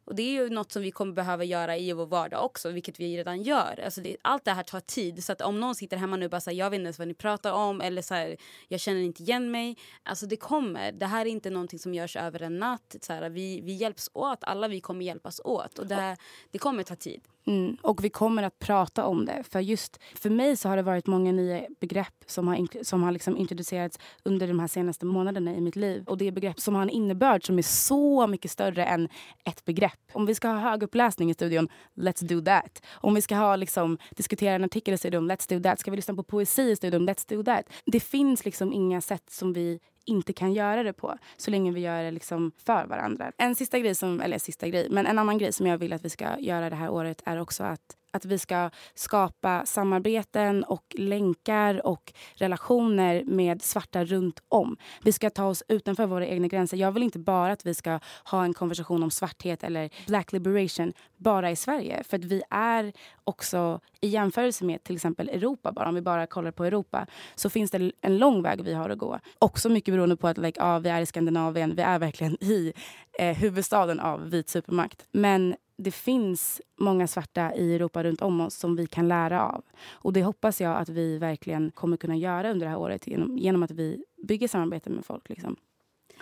och 0.04 0.14
Det 0.14 0.22
är 0.22 0.42
ju 0.42 0.50
något 0.50 0.72
som 0.72 0.82
vi 0.82 0.90
kommer 0.90 1.12
behöva 1.12 1.44
göra 1.44 1.76
i 1.76 1.92
vår 1.92 2.06
vardag 2.06 2.44
också, 2.44 2.70
vilket 2.70 3.00
vi 3.00 3.18
redan 3.18 3.42
gör. 3.42 3.80
Alltså 3.84 4.00
det, 4.00 4.16
allt 4.22 4.44
det 4.44 4.52
här 4.52 4.62
tar 4.62 4.80
tid. 4.80 5.24
Så 5.24 5.32
att 5.32 5.40
om 5.40 5.60
någon 5.60 5.74
sitter 5.74 5.96
hemma 5.96 6.16
nu 6.16 6.24
och 6.24 6.30
bara 6.30 6.40
säger 6.40 6.58
jag 6.58 6.70
vet 6.70 6.78
inte 6.78 6.86
ens 6.86 6.98
vad 6.98 7.08
ni 7.08 7.14
pratar 7.14 7.52
om 7.52 7.80
eller 7.80 8.02
så 8.02 8.14
här, 8.14 8.36
jag 8.68 8.80
känner 8.80 9.00
inte 9.00 9.22
igen 9.22 9.50
mig. 9.50 9.76
Alltså 10.02 10.26
det 10.26 10.36
kommer. 10.36 10.92
Det 10.92 11.06
här 11.06 11.26
är 11.26 11.30
inte 11.30 11.50
någonting 11.50 11.78
som 11.78 11.94
görs 11.94 12.16
över 12.16 12.42
en 12.42 12.58
natt. 12.58 12.96
Så 13.00 13.12
här, 13.12 13.30
vi, 13.30 13.60
vi 13.60 13.72
hjälps 13.72 14.10
åt, 14.12 14.44
alla 14.44 14.68
vi 14.68 14.80
kommer 14.80 15.04
hjälpas 15.04 15.40
åt. 15.44 15.78
Och 15.78 15.86
det, 15.86 15.94
här, 15.94 16.16
det 16.50 16.58
kommer 16.58 16.82
ta 16.82 16.96
tid. 16.96 17.20
Mm, 17.46 17.76
och 17.82 18.04
vi 18.04 18.10
kommer 18.10 18.42
att 18.42 18.58
prata 18.58 19.06
om 19.06 19.24
det. 19.24 19.42
För 19.50 19.60
just 19.60 20.00
för 20.14 20.30
mig 20.30 20.56
så 20.56 20.68
har 20.68 20.76
det 20.76 20.82
varit 20.82 21.06
många 21.06 21.32
nya 21.32 21.62
begrepp 21.80 22.24
som 22.26 22.48
har, 22.48 22.84
som 22.84 23.02
har 23.02 23.12
liksom 23.12 23.36
introducerats 23.36 23.98
under 24.22 24.48
de 24.48 24.60
här 24.60 24.66
senaste 24.66 25.06
månaderna 25.06 25.54
i 25.54 25.60
mitt 25.60 25.76
liv. 25.76 26.04
Och 26.06 26.18
det 26.18 26.26
är 26.26 26.32
begrepp 26.32 26.60
som 26.60 26.74
har 26.74 26.82
en 26.82 26.90
innebörd 26.90 27.46
som 27.46 27.58
är 27.58 27.62
så 27.62 28.26
mycket 28.26 28.50
större 28.50 28.84
än 28.84 29.08
ett 29.44 29.64
begrepp. 29.64 30.00
Om 30.12 30.26
vi 30.26 30.34
ska 30.34 30.48
ha 30.48 30.58
höguppläsning 30.58 31.30
i 31.30 31.34
studion, 31.34 31.68
let's 31.94 32.24
do 32.24 32.40
that. 32.40 32.82
Om 32.92 33.14
vi 33.14 33.22
ska 33.22 33.36
ha, 33.36 33.56
liksom, 33.56 33.98
diskutera 34.10 34.54
en 34.54 34.64
artikel 34.64 34.94
i 34.94 34.98
studion, 34.98 35.30
let's 35.30 35.48
do 35.48 35.62
that. 35.62 35.80
Ska 35.80 35.90
vi 35.90 35.96
lyssna 35.96 36.14
på 36.14 36.22
poesi 36.22 36.70
i 36.70 36.76
studion, 36.76 37.08
let's 37.08 37.28
do 37.28 37.42
that. 37.42 37.64
Det 37.86 38.00
finns 38.00 38.44
liksom 38.44 38.72
inga 38.72 39.00
sätt 39.00 39.30
som 39.30 39.52
vi 39.52 39.80
inte 40.04 40.32
kan 40.32 40.52
göra 40.52 40.82
det 40.82 40.92
på 40.92 41.18
så 41.36 41.50
länge 41.50 41.72
vi 41.72 41.80
gör 41.80 42.02
det 42.02 42.10
liksom 42.10 42.52
för 42.56 42.86
varandra. 42.86 43.32
En 43.38 43.54
sista 43.54 43.78
grej, 43.78 43.94
som, 43.94 44.20
eller 44.20 44.38
sista 44.38 44.68
grej, 44.68 44.88
men 44.90 45.06
en 45.06 45.18
annan 45.18 45.38
grej 45.38 45.52
som 45.52 45.66
jag 45.66 45.78
vill 45.78 45.92
att 45.92 46.04
vi 46.04 46.10
ska 46.10 46.38
göra 46.38 46.70
det 46.70 46.76
här 46.76 46.90
året 46.90 47.22
är 47.24 47.40
också 47.40 47.64
att 47.64 47.96
att 48.12 48.24
vi 48.24 48.38
ska 48.38 48.70
skapa 48.94 49.66
samarbeten 49.66 50.64
och 50.64 50.94
länkar 50.98 51.86
och 51.86 52.12
relationer 52.34 53.24
med 53.24 53.62
svarta 53.62 54.04
runt 54.04 54.42
om. 54.48 54.76
Vi 55.02 55.12
ska 55.12 55.30
ta 55.30 55.44
oss 55.44 55.62
utanför 55.68 56.06
våra 56.06 56.26
egna 56.26 56.48
gränser. 56.48 56.76
Jag 56.76 56.92
vill 56.92 57.02
inte 57.02 57.18
bara 57.18 57.52
att 57.52 57.66
vi 57.66 57.74
ska 57.74 58.00
ha 58.24 58.44
en 58.44 58.54
konversation 58.54 59.02
om 59.02 59.10
svarthet 59.10 59.64
eller 59.64 59.90
black 60.06 60.32
liberation 60.32 60.92
bara 61.16 61.50
i 61.50 61.56
Sverige. 61.56 62.02
För 62.04 62.16
att 62.18 62.24
vi 62.24 62.42
är 62.50 62.92
också 63.24 63.80
i 64.00 64.08
jämförelse 64.08 64.64
med 64.64 64.84
till 64.84 64.94
exempel 64.94 65.28
Europa, 65.28 65.72
bara 65.72 65.88
om 65.88 65.94
vi 65.94 66.02
bara 66.02 66.26
kollar 66.26 66.50
på 66.50 66.64
Europa, 66.64 67.06
så 67.34 67.50
finns 67.50 67.70
det 67.70 67.92
en 68.00 68.18
lång 68.18 68.42
väg 68.42 68.60
vi 68.60 68.74
har 68.74 68.90
att 68.90 68.98
gå. 68.98 69.18
Också 69.38 69.68
mycket 69.68 69.94
beroende 69.94 70.16
på 70.16 70.28
att 70.28 70.38
like, 70.38 70.60
ja, 70.60 70.78
vi 70.78 70.88
är 70.88 71.00
i 71.00 71.06
Skandinavien, 71.06 71.74
vi 71.76 71.82
är 71.82 71.98
verkligen 71.98 72.44
i 72.44 72.72
eh, 73.18 73.36
huvudstaden 73.36 74.00
av 74.00 74.30
vit 74.30 74.48
supermakt. 74.48 75.06
Men 75.12 75.54
det 75.82 75.90
finns 75.90 76.60
många 76.78 77.06
svarta 77.06 77.54
i 77.54 77.74
Europa 77.74 78.04
runt 78.04 78.22
om 78.22 78.40
oss 78.40 78.54
som 78.54 78.76
vi 78.76 78.86
kan 78.86 79.08
lära 79.08 79.48
av. 79.48 79.64
Och 79.90 80.12
Det 80.12 80.22
hoppas 80.22 80.60
jag 80.60 80.76
att 80.76 80.88
vi 80.88 81.18
verkligen 81.18 81.70
kommer 81.70 81.96
kunna 81.96 82.16
göra 82.16 82.50
under 82.50 82.66
det 82.66 82.70
här 82.70 82.78
året 82.78 83.06
genom, 83.06 83.38
genom 83.38 83.62
att 83.62 83.70
vi 83.70 84.04
bygger 84.28 84.48
samarbete 84.48 84.90
med 84.90 85.04
folk. 85.04 85.28
Liksom. 85.28 85.56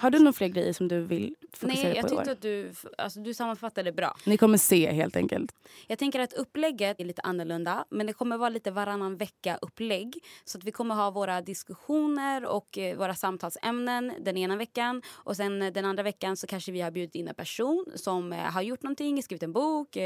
Har 0.00 0.10
du 0.10 0.18
några 0.18 0.32
fler 0.32 0.48
grejer 0.48 0.72
som 0.72 0.88
du 0.88 1.00
vill 1.00 1.34
fokusera 1.52 1.88
Nej, 1.88 1.96
jag 1.96 2.08
på 2.08 2.14
i 2.14 2.16
år? 2.16 2.30
att 2.30 2.42
du, 2.42 2.72
alltså, 2.98 3.20
du 3.20 3.34
sammanfattade 3.34 3.92
bra. 3.92 4.16
Ni 4.24 4.36
kommer 4.36 4.58
se 4.58 4.92
helt 4.92 5.16
enkelt. 5.16 5.52
Jag 5.86 5.98
tänker 5.98 6.20
att 6.20 6.32
upplägget 6.32 7.00
är 7.00 7.04
lite 7.04 7.22
annorlunda 7.22 7.84
men 7.90 8.06
det 8.06 8.12
kommer 8.12 8.36
vara 8.36 8.48
lite 8.48 8.70
varannan 8.70 9.16
vecka 9.16 9.58
upplägg. 9.62 10.14
Så 10.44 10.58
att 10.58 10.64
vi 10.64 10.72
kommer 10.72 10.94
ha 10.94 11.10
våra 11.10 11.40
diskussioner 11.40 12.46
och 12.46 12.78
eh, 12.78 12.96
våra 12.96 13.14
samtalsämnen 13.14 14.12
den 14.20 14.36
ena 14.36 14.56
veckan 14.56 15.02
och 15.08 15.36
sen 15.36 15.62
eh, 15.62 15.72
den 15.72 15.84
andra 15.84 16.02
veckan 16.02 16.36
så 16.36 16.46
kanske 16.46 16.72
vi 16.72 16.80
har 16.80 16.90
bjudit 16.90 17.14
in 17.14 17.28
en 17.28 17.34
person 17.34 17.86
som 17.94 18.32
eh, 18.32 18.38
har 18.38 18.62
gjort 18.62 18.82
någonting, 18.82 19.22
skrivit 19.22 19.42
en 19.42 19.52
bok, 19.52 19.96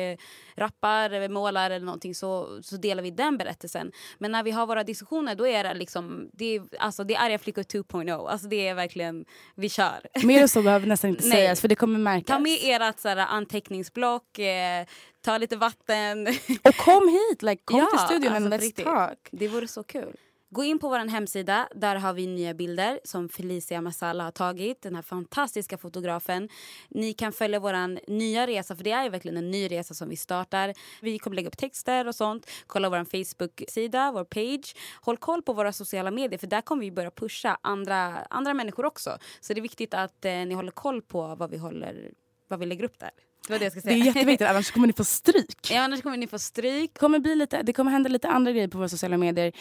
rappar, 0.55 1.29
målar 1.29 1.71
eller 1.71 1.87
någonting 1.87 2.15
så, 2.15 2.63
så 2.63 2.77
delar 2.77 3.03
vi 3.03 3.11
den 3.11 3.39
berättelsen. 3.39 3.93
Men 4.19 4.33
när 4.33 4.43
vi 4.43 4.51
har 4.51 4.67
våra 4.67 4.85
diskussioner 4.85 5.35
då 5.35 5.47
är 5.47 5.65
det 5.65 5.75
liksom, 5.75 6.31
det 6.33 6.57
är, 6.57 6.63
alltså 6.79 7.05
det 7.05 7.15
är 7.15 7.25
arga 7.27 7.39
flickor 7.39 7.63
2.0. 7.63 8.29
Alltså 8.29 8.49
det 8.49 8.69
är 8.69 8.75
verkligen, 8.75 9.25
vi 9.55 9.69
kör 9.69 9.84
kör. 9.85 10.27
Mer 10.27 10.43
än 10.43 10.49
så 10.49 10.63
behöver 10.69 10.87
nästan 10.87 11.11
inte 11.11 11.23
sägas 11.23 11.61
för 11.61 11.69
det 11.69 11.75
kommer 11.75 11.99
märkas. 11.99 12.27
Ta 12.27 12.39
med 12.39 12.59
ert 12.63 13.01
så 13.01 13.09
här, 13.09 13.17
anteckningsblock, 13.17 14.39
eh, 14.39 14.87
ta 15.25 15.39
lite 15.39 15.57
vatten. 15.57 16.27
Och 16.63 16.77
kom 16.77 17.09
hit! 17.09 17.43
Like, 17.43 17.63
kom 17.65 17.79
ja, 17.93 17.99
till 17.99 17.99
studion 17.99 18.33
alltså, 18.33 18.55
and 18.55 18.63
let's 18.63 18.85
talk. 18.85 19.19
Det 19.31 19.49
vore 19.49 19.69
så 19.69 19.83
kul. 19.83 20.17
Gå 20.55 20.65
in 20.65 20.79
på 20.79 20.89
vår 20.89 21.09
hemsida. 21.09 21.69
Där 21.75 21.97
har 21.97 22.13
vi 22.13 22.27
nya 22.27 22.55
bilder 22.55 23.01
som 23.05 23.29
Felicia 23.29 23.81
Masala 23.81 24.25
har 24.25 24.31
tagit. 24.31 24.83
Den 24.83 24.95
här 24.95 25.03
fantastiska 25.03 25.79
fotografen. 25.79 26.49
Ni 26.89 27.13
kan 27.13 27.33
följa 27.33 27.61
vår 27.61 28.11
nya 28.11 28.47
resa, 28.47 28.77
för 28.77 28.85
det 28.85 28.91
är 28.91 29.11
verkligen 29.11 29.37
en 29.37 29.51
ny 29.51 29.69
resa 29.69 29.95
som 29.95 30.09
vi 30.09 30.17
startar. 30.17 30.75
Vi 31.03 31.19
kommer 31.19 31.35
lägga 31.35 31.49
upp 31.49 31.57
texter 31.57 32.09
och 32.09 32.15
sånt. 32.15 32.51
Kolla 32.67 32.89
vår 32.89 33.05
Facebook-sida, 33.05 34.13
vår 34.13 34.25
page. 34.25 34.77
Håll 35.01 35.17
koll 35.17 35.43
på 35.43 35.53
våra 35.53 35.73
sociala 35.73 36.11
medier, 36.11 36.39
för 36.39 36.47
där 36.47 36.61
kommer 36.61 36.83
vi 36.83 36.91
börja 36.91 37.11
pusha 37.11 37.59
andra, 37.63 38.25
andra 38.31 38.55
människor 38.55 38.85
också. 38.85 39.19
Så 39.41 39.55
det 39.55 39.61
är 39.61 39.63
viktigt 39.63 39.95
att 39.95 40.25
eh, 40.25 40.33
ni 40.33 40.55
håller 40.55 40.73
koll 40.73 41.03
på 41.03 41.35
vad 41.35 41.51
vi, 41.51 41.59
håller, 41.59 42.13
vad 42.49 42.59
vi 42.59 42.67
lägger 42.67 42.85
upp 42.85 42.99
där. 42.99 43.11
Det 43.47 43.53
var 43.53 43.59
det 43.59 43.65
jag 43.65 43.73
ska 43.73 43.81
säga. 43.81 43.95
Det 43.95 44.01
är 44.01 44.05
jätteviktigt, 44.05 44.49
annars 44.49 44.71
kommer 44.71 44.87
ni 44.87 44.93
få 44.93 45.05
stryk. 45.05 45.71
Ja, 45.71 45.81
annars 45.81 46.03
kommer 46.03 46.17
ni 46.17 46.27
få 46.27 46.39
stryk. 46.39 46.99
Kommer, 46.99 47.19
bli 47.19 47.35
lite, 47.35 47.63
det 47.63 47.73
kommer 47.73 47.91
hända 47.91 48.09
lite 48.09 48.29
andra 48.29 48.53
grejer 48.53 48.69
på 48.69 48.79
våra 48.79 48.89
sociala 48.89 49.17
medier. 49.17 49.53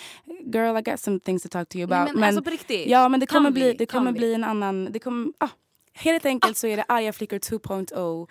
Girl, 0.54 0.78
I 0.78 0.82
got 0.82 1.00
some 1.00 1.20
things 1.20 1.44
to 1.44 1.50
talk 1.50 1.70
to 1.70 1.78
you 1.78 1.84
about. 1.84 2.06
Nej, 2.06 2.14
men, 2.14 2.20
men 2.20 2.28
alltså 2.28 2.44
på 2.44 2.50
riktigt. 2.50 2.88
Ja, 2.88 3.10
men 3.10 3.20
det 3.20 3.26
kommer, 3.26 3.52
bli, 3.52 3.74
det 3.74 3.86
kommer 3.86 4.12
bli 4.12 4.34
en 4.34 4.44
annan... 4.44 4.92
Det 4.92 5.00
kommer, 5.00 5.34
ah, 5.38 5.50
helt 5.94 6.26
enkelt 6.26 6.52
ah. 6.52 6.56
så 6.60 6.68
är 6.68 6.78
det 6.78 6.86
arga 6.88 7.14
flickor 7.14 7.38
2.0. 7.38 8.28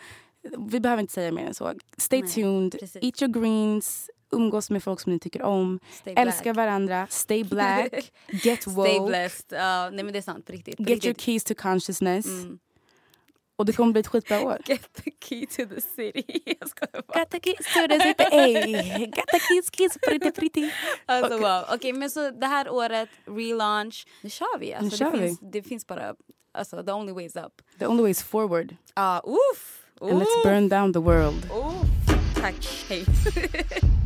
Vi 0.70 0.80
behöver 0.80 1.00
inte 1.00 1.12
säga 1.12 1.32
mer 1.32 1.46
än 1.46 1.54
så. 1.54 1.72
Stay 1.96 2.22
Nej, 2.22 2.30
tuned, 2.30 2.76
precis. 2.80 3.02
eat 3.02 3.22
your 3.22 3.40
greens, 3.40 4.10
umgås 4.32 4.70
med 4.70 4.82
folk 4.82 5.00
som 5.00 5.12
ni 5.12 5.18
tycker 5.18 5.42
om, 5.42 5.80
älska 6.04 6.52
varandra, 6.52 7.06
stay 7.10 7.44
black, 7.44 7.92
get 8.28 8.66
woke. 8.66 8.90
Stay 8.90 9.06
blessed. 9.06 9.52
Uh, 9.52 9.94
nej 9.96 10.04
men 10.04 10.12
det 10.12 10.18
är 10.18 10.22
sant, 10.22 10.46
på 10.46 10.52
riktigt. 10.52 10.76
På 10.76 10.82
get 10.82 10.90
riktigt. 10.90 11.04
your 11.04 11.14
keys 11.14 11.44
to 11.44 11.54
consciousness. 11.54 12.26
Mm. 12.26 12.58
Och 13.56 13.66
det 13.66 13.72
kommer 13.72 13.92
bli 13.92 14.00
ett 14.00 14.06
skitbra 14.06 14.40
år. 14.40 14.58
Get 14.66 14.92
the 14.92 15.10
key 15.20 15.46
to 15.46 15.74
the 15.74 15.80
city. 15.80 16.42
Jag 16.60 16.68
skojar 16.68 17.02
bara. 17.06 17.18
Got 17.18 17.30
the 17.30 17.40
keys 17.40 17.56
to 17.74 17.88
the 17.88 18.00
city. 18.00 18.36
Ey. 18.36 19.06
Got 19.06 19.26
the 19.26 19.38
keys, 19.38 19.70
keys, 19.72 19.98
pretty, 20.06 20.30
pretty. 20.30 20.70
Alltså 21.06 21.34
okay. 21.34 21.48
wow. 21.50 21.62
Okej, 21.62 21.76
okay, 21.76 21.92
men 21.92 22.10
så 22.10 22.30
det 22.30 22.46
här 22.46 22.68
året, 22.70 23.08
relaunch. 23.24 24.06
Nu 24.20 24.30
kör 24.30 24.58
vi. 24.58 24.74
Alltså, 24.74 24.90
nu 24.90 24.96
kör 24.96 25.12
det, 25.12 25.18
vi. 25.18 25.26
Finns, 25.26 25.38
det 25.42 25.62
finns 25.62 25.86
bara, 25.86 26.14
alltså 26.52 26.82
the 26.82 26.92
only 26.92 27.12
way 27.12 27.24
is 27.24 27.36
up. 27.36 27.62
The 27.78 27.86
only 27.86 28.02
way 28.02 28.10
is 28.10 28.22
forward. 28.22 28.76
Ah, 28.94 29.18
uh, 29.18 29.30
oof. 29.30 29.86
And 30.00 30.12
oof. 30.12 30.22
let's 30.22 30.42
burn 30.44 30.68
down 30.68 30.92
the 30.92 31.00
world. 31.00 31.50
Oof. 31.50 32.12
Tack, 32.34 32.54
hej. 32.88 33.04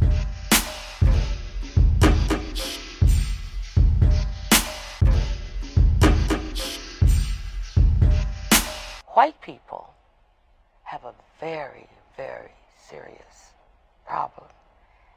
white 9.17 9.41
people 9.41 9.95
have 10.85 11.03
a 11.05 11.15
very, 11.41 11.89
very 12.19 12.53
serious 12.91 13.55
problem. 14.07 14.47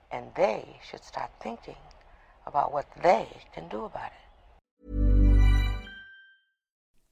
And 0.09 0.25
they 0.37 0.79
should 0.89 1.03
start 1.03 1.31
thinking 1.43 1.81
about 2.47 2.71
what 2.71 2.87
they 3.03 3.27
can 3.53 3.67
do 3.67 3.83
about 3.83 4.11
it. 4.11 4.29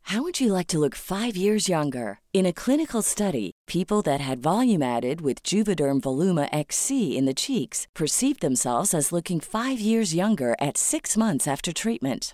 How 0.03 0.21
would 0.21 0.39
you 0.39 0.53
like 0.53 0.67
to 0.67 0.79
look 0.79 0.95
five 0.95 1.35
years 1.35 1.67
younger? 1.67 2.19
In 2.31 2.45
a 2.45 2.53
clinical 2.53 3.01
study, 3.01 3.51
people 3.67 4.01
that 4.03 4.21
had 4.21 4.39
volume 4.39 4.81
added 4.81 5.19
with 5.19 5.43
Juvederm 5.43 5.99
Voluma 5.99 6.47
XC 6.53 7.17
in 7.17 7.25
the 7.25 7.33
cheeks 7.33 7.85
perceived 7.93 8.39
themselves 8.39 8.93
as 8.93 9.11
looking 9.11 9.41
five 9.41 9.81
years 9.81 10.15
younger 10.15 10.55
at 10.61 10.77
six 10.77 11.17
months 11.17 11.47
after 11.47 11.73
treatment. 11.73 12.33